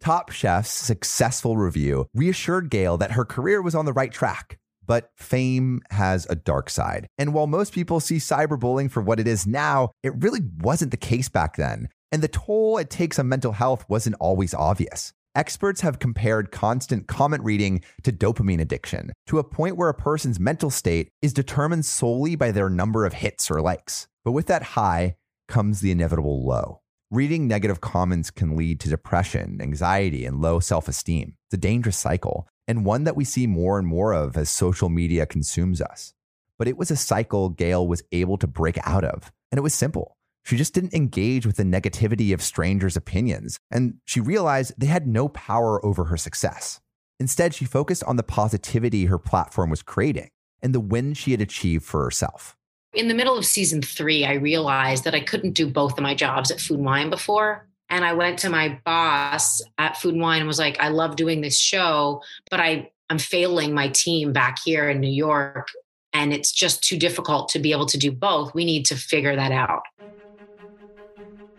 [0.00, 5.10] top chef's successful review reassured gail that her career was on the right track but
[5.16, 7.06] fame has a dark side.
[7.18, 10.96] And while most people see cyberbullying for what it is now, it really wasn't the
[10.96, 11.88] case back then.
[12.12, 15.12] And the toll it takes on mental health wasn't always obvious.
[15.36, 20.38] Experts have compared constant comment reading to dopamine addiction, to a point where a person's
[20.38, 24.06] mental state is determined solely by their number of hits or likes.
[24.24, 25.16] But with that high
[25.48, 26.82] comes the inevitable low.
[27.10, 31.34] Reading negative comments can lead to depression, anxiety, and low self esteem.
[31.48, 34.88] It's a dangerous cycle, and one that we see more and more of as social
[34.88, 36.14] media consumes us.
[36.60, 39.74] But it was a cycle Gail was able to break out of, and it was
[39.74, 40.13] simple.
[40.44, 45.06] She just didn't engage with the negativity of strangers' opinions, and she realized they had
[45.06, 46.80] no power over her success.
[47.18, 50.28] Instead, she focused on the positivity her platform was creating
[50.62, 52.56] and the win she had achieved for herself.
[52.92, 56.14] In the middle of season three, I realized that I couldn't do both of my
[56.14, 57.66] jobs at Food and Wine before.
[57.90, 61.16] And I went to my boss at Food and Wine and was like, I love
[61.16, 65.68] doing this show, but I, I'm failing my team back here in New York.
[66.12, 68.54] And it's just too difficult to be able to do both.
[68.54, 69.82] We need to figure that out.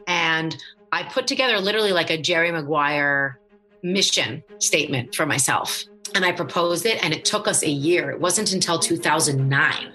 [0.08, 0.56] And
[0.92, 3.40] I put together literally like a Jerry Maguire
[3.84, 5.84] mission statement for myself.
[6.14, 8.10] And I proposed it, and it took us a year.
[8.12, 9.92] It wasn't until 2009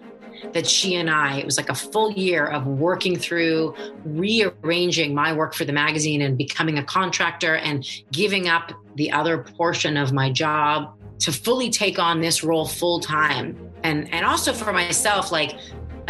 [0.52, 5.32] that she and I, it was like a full year of working through rearranging my
[5.32, 10.12] work for the magazine and becoming a contractor and giving up the other portion of
[10.12, 13.56] my job to fully take on this role full time.
[13.82, 15.58] And, and also for myself, like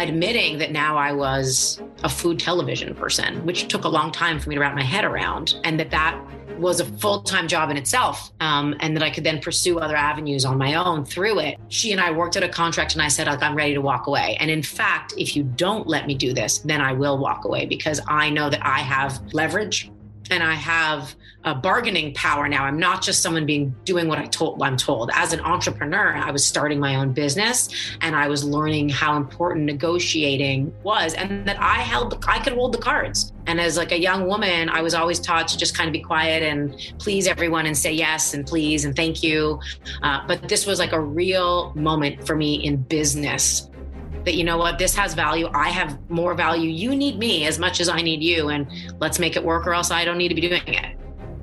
[0.03, 4.49] admitting that now I was a food television person, which took a long time for
[4.49, 6.19] me to wrap my head around, and that that
[6.57, 9.95] was a full time job in itself, um, and that I could then pursue other
[9.95, 11.57] avenues on my own through it.
[11.69, 14.37] She and I worked out a contract, and I said, I'm ready to walk away.
[14.39, 17.65] And in fact, if you don't let me do this, then I will walk away
[17.65, 19.91] because I know that I have leverage
[20.29, 22.63] and I have a bargaining power now.
[22.63, 25.09] I'm not just someone being doing what I told I'm told.
[25.13, 27.69] As an entrepreneur, I was starting my own business
[28.01, 32.73] and I was learning how important negotiating was and that I held I could hold
[32.73, 33.33] the cards.
[33.47, 36.01] And as like a young woman, I was always taught to just kind of be
[36.01, 39.59] quiet and please everyone and say yes and please and thank you.
[40.03, 43.67] Uh, but this was like a real moment for me in business
[44.25, 47.57] that you know what this has value i have more value you need me as
[47.57, 48.67] much as i need you and
[48.99, 51.00] let's make it work or else i don't need to be doing it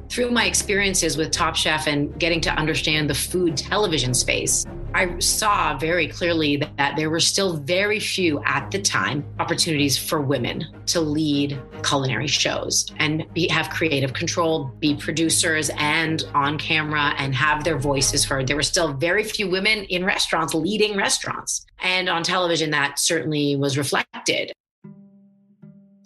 [0.08, 5.18] through my experiences with Top Chef and getting to understand the food television space, I
[5.18, 10.64] saw very clearly that there were still very few at the time opportunities for women
[10.86, 17.34] to lead culinary shows and be, have creative control, be producers and on camera and
[17.34, 18.46] have their voices heard.
[18.46, 21.66] There were still very few women in restaurants leading restaurants.
[21.80, 24.52] And on television, that certainly was reflected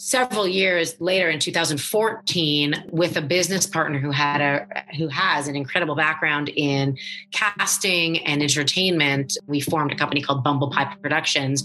[0.04, 5.54] several years later in 2014 with a business partner who had a who has an
[5.54, 6.98] incredible background in
[7.30, 11.62] casting and entertainment we formed a company called bumble pie productions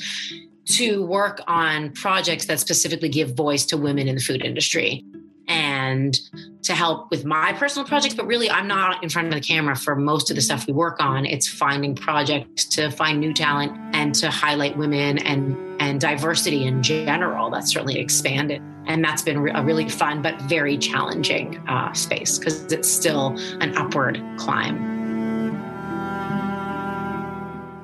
[0.66, 5.04] to work on projects that specifically give voice to women in the food industry
[5.48, 6.20] and
[6.62, 9.76] to help with my personal projects but really i'm not in front of the camera
[9.76, 11.26] for most of the stuff we work on.
[11.26, 16.82] It's finding projects to find new talent and to highlight women and and diversity in
[16.84, 22.38] general that's certainly expanded and that's been a really fun but very challenging uh, space
[22.38, 24.96] because it's still an upward climb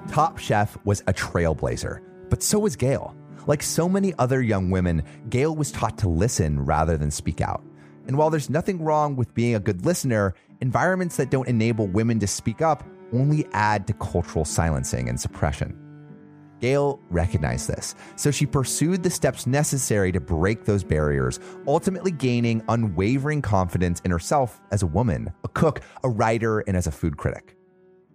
[0.09, 3.15] top chef was a trailblazer but so was gail
[3.47, 7.63] like so many other young women, Gail was taught to listen rather than speak out.
[8.07, 12.19] And while there's nothing wrong with being a good listener, environments that don't enable women
[12.19, 15.77] to speak up only add to cultural silencing and suppression.
[16.63, 22.63] Gail recognized this, so she pursued the steps necessary to break those barriers, ultimately gaining
[22.69, 27.17] unwavering confidence in herself as a woman, a cook, a writer, and as a food
[27.17, 27.57] critic.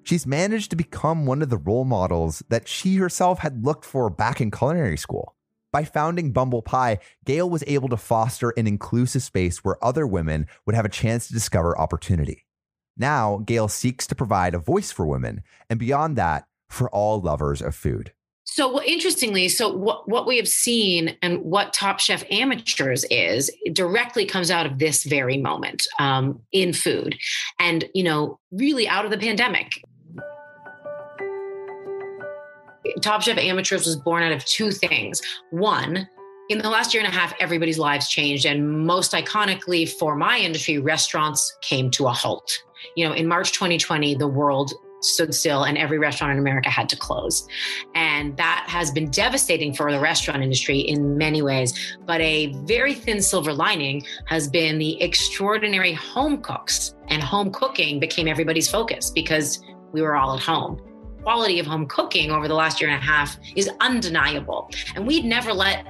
[0.02, 4.08] She's managed to become one of the role models that she herself had looked for
[4.08, 5.36] back in culinary school.
[5.70, 10.46] By founding Bumble Pie, Gail was able to foster an inclusive space where other women
[10.64, 12.46] would have a chance to discover opportunity.
[12.96, 17.60] Now, Gail seeks to provide a voice for women, and beyond that, for all lovers
[17.60, 18.12] of food.
[18.50, 23.50] So, well, interestingly, so what, what we have seen and what Top Chef Amateurs is
[23.74, 27.18] directly comes out of this very moment um, in food.
[27.60, 29.84] And, you know, really out of the pandemic.
[33.02, 35.20] Top Chef Amateurs was born out of two things.
[35.50, 36.08] One,
[36.48, 38.46] in the last year and a half, everybody's lives changed.
[38.46, 42.50] And most iconically for my industry, restaurants came to a halt.
[42.96, 46.88] You know, in March 2020, the world stood still and every restaurant in America had
[46.88, 47.46] to close.
[47.94, 51.96] And that has been devastating for the restaurant industry in many ways.
[52.06, 58.00] But a very thin silver lining has been the extraordinary home cooks, and home cooking
[58.00, 60.80] became everybody's focus because we were all at home
[61.22, 64.70] quality of home cooking over the last year and a half is undeniable.
[64.94, 65.86] And we'd never let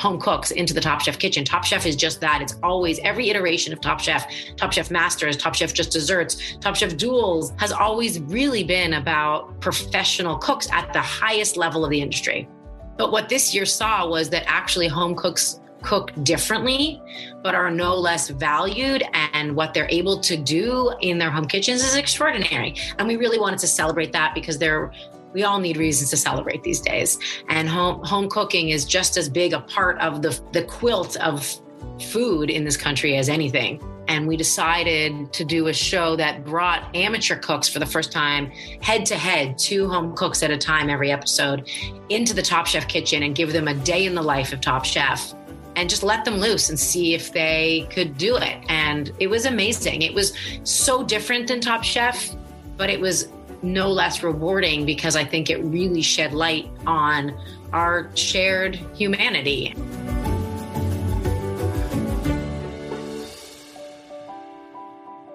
[0.00, 1.44] home cooks into the Top Chef kitchen.
[1.44, 2.40] Top Chef is just that.
[2.42, 4.26] It's always every iteration of Top Chef,
[4.56, 9.60] Top Chef Masters, Top Chef Just Desserts, Top Chef Duels has always really been about
[9.60, 12.48] professional cooks at the highest level of the industry.
[12.96, 17.00] But what this year saw was that actually home cooks cook differently,
[17.42, 19.02] but are no less valued.
[19.32, 22.74] And what they're able to do in their home kitchens is extraordinary.
[22.98, 24.92] And we really wanted to celebrate that because they're
[25.32, 27.18] we all need reasons to celebrate these days.
[27.48, 31.60] And home home cooking is just as big a part of the the quilt of
[32.00, 33.82] food in this country as anything.
[34.08, 38.46] And we decided to do a show that brought amateur cooks for the first time
[38.82, 41.68] head to head, two home cooks at a time every episode,
[42.08, 44.84] into the Top Chef kitchen and give them a day in the life of Top
[44.84, 45.32] Chef
[45.76, 48.58] and just let them loose and see if they could do it.
[48.68, 50.02] And it was amazing.
[50.02, 50.32] It was
[50.64, 52.34] so different than Top Chef,
[52.76, 53.28] but it was
[53.62, 57.38] no less rewarding because I think it really shed light on
[57.72, 59.74] our shared humanity.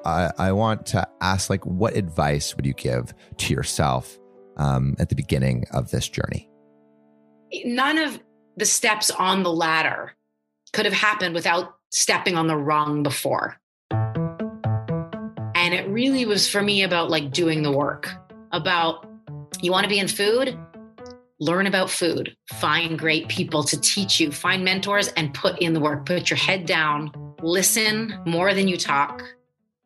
[0.06, 4.20] I, I want to ask, like, what advice would you give to yourself
[4.56, 6.48] um, at the beginning of this journey?
[7.64, 8.20] None of
[8.56, 10.14] the steps on the ladder
[10.74, 13.58] could have happened without stepping on the rung before.
[15.66, 18.08] And it really was for me about like doing the work,
[18.52, 19.04] about
[19.64, 20.56] you want to be in food,
[21.40, 25.80] learn about food, find great people to teach you, find mentors and put in the
[25.80, 26.06] work.
[26.06, 27.12] Put your head down,
[27.42, 29.24] listen more than you talk,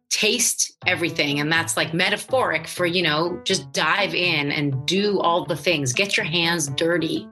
[0.10, 1.40] taste everything.
[1.40, 5.94] And that's like metaphoric for, you know, just dive in and do all the things,
[5.94, 7.26] get your hands dirty.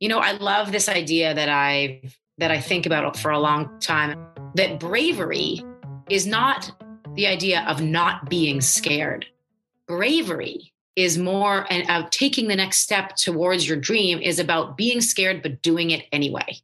[0.00, 3.78] You know, I love this idea that I've that I think about for a long
[3.78, 4.18] time
[4.56, 5.64] that bravery
[6.10, 6.72] is not
[7.14, 9.26] the idea of not being scared.
[9.86, 15.00] Bravery is more and uh, taking the next step towards your dream is about being
[15.00, 16.56] scared but doing it anyway.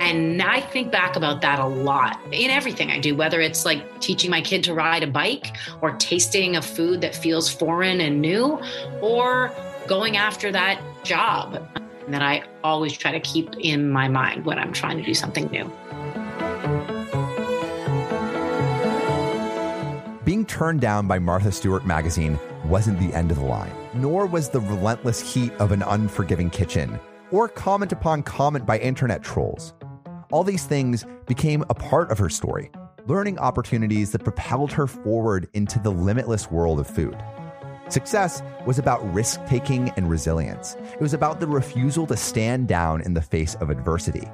[0.00, 4.00] And I think back about that a lot in everything I do, whether it's like
[4.00, 8.20] teaching my kid to ride a bike or tasting a food that feels foreign and
[8.20, 8.60] new
[9.00, 9.50] or
[9.88, 11.66] going after that job
[12.08, 15.46] that I always try to keep in my mind when I'm trying to do something
[15.46, 15.72] new.
[20.24, 24.48] Being turned down by Martha Stewart magazine wasn't the end of the line, nor was
[24.48, 26.98] the relentless heat of an unforgiving kitchen,
[27.30, 29.74] or comment upon comment by internet trolls.
[30.32, 32.70] All these things became a part of her story,
[33.06, 37.22] learning opportunities that propelled her forward into the limitless world of food.
[37.90, 40.74] Success was about risk taking and resilience.
[40.94, 44.26] It was about the refusal to stand down in the face of adversity.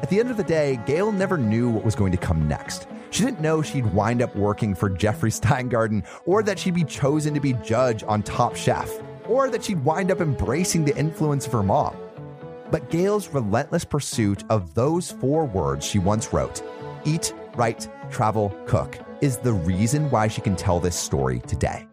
[0.00, 2.86] At the end of the day, Gail never knew what was going to come next.
[3.10, 7.34] She didn't know she'd wind up working for Jeffrey Steingarten, or that she'd be chosen
[7.34, 8.90] to be judge on Top Chef,
[9.26, 11.96] or that she'd wind up embracing the influence of her mom.
[12.70, 16.62] But Gail's relentless pursuit of those four words she once wrote
[17.04, 21.86] eat, write, travel, cook is the reason why she can tell this story today.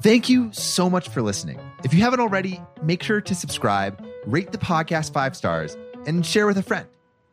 [0.00, 1.60] Thank you so much for listening.
[1.84, 5.76] If you haven't already, make sure to subscribe, rate the podcast five stars,
[6.06, 6.86] and share with a friend.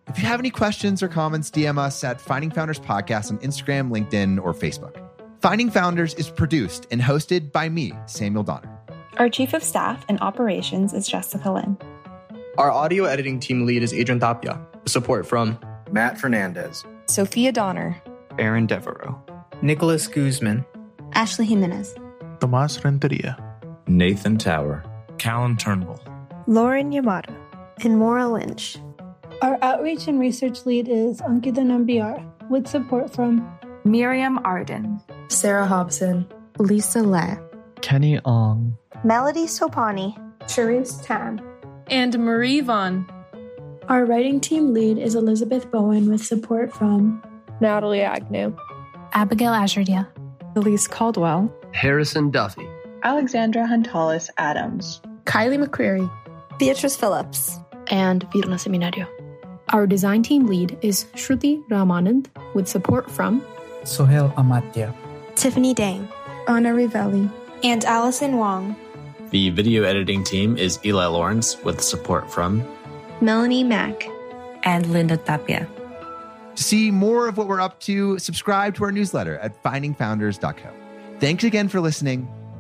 [0.08, 3.92] If you have any questions or comments, DM us at Finding Founders Podcast on Instagram,
[3.92, 4.96] LinkedIn, or Facebook.
[5.40, 8.76] Finding Founders is produced and hosted by me, Samuel Donner.
[9.18, 11.78] Our Chief of Staff and Operations is Jessica Lynn.
[12.58, 14.60] Our audio editing team lead is Adrian Tapia.
[14.88, 15.60] Support from
[15.92, 18.02] Matt Fernandez, Sophia Donner,
[18.40, 19.22] Aaron Devereaux,
[19.62, 20.66] Nicholas Guzman,
[21.14, 21.96] Ashley Jimenez,
[22.40, 23.38] Tomas Renteria,
[23.90, 24.84] Nathan Tower,
[25.18, 26.00] Callan Turnbull,
[26.46, 27.36] Lauren Yamada,
[27.84, 28.78] and Maura Lynch.
[29.42, 33.48] Our outreach and research lead is Ankita Nambiar, with support from
[33.84, 36.28] Miriam Arden, Sarah Hobson,
[36.60, 37.40] Lisa Le,
[37.82, 41.42] Kenny Ong, Melody Sopani, Cherise Tan,
[41.88, 43.10] and Marie Vaughn.
[43.88, 47.24] Our writing team lead is Elizabeth Bowen with support from
[47.60, 48.56] Natalie Agnew,
[49.14, 50.08] Abigail Azurdia,
[50.56, 52.69] Elise Caldwell, Harrison Duffy,
[53.04, 56.10] Alexandra Huntalis Adams, Kylie McCreary,
[56.58, 59.08] Beatrice Phillips, and Virna Seminario.
[59.70, 63.46] Our design team lead is Shruti Ramanand with support from
[63.84, 64.94] Sohail Amatya,
[65.36, 66.10] Tiffany Dang,
[66.48, 67.32] Anna Rivelli,
[67.64, 68.76] and Allison Wong.
[69.30, 72.68] The video editing team is Eli Lawrence with support from
[73.22, 74.08] Melanie Mack
[74.64, 75.68] and Linda Tapia.
[76.56, 80.70] To see more of what we're up to, subscribe to our newsletter at findingfounders.co.
[81.20, 82.28] Thanks again for listening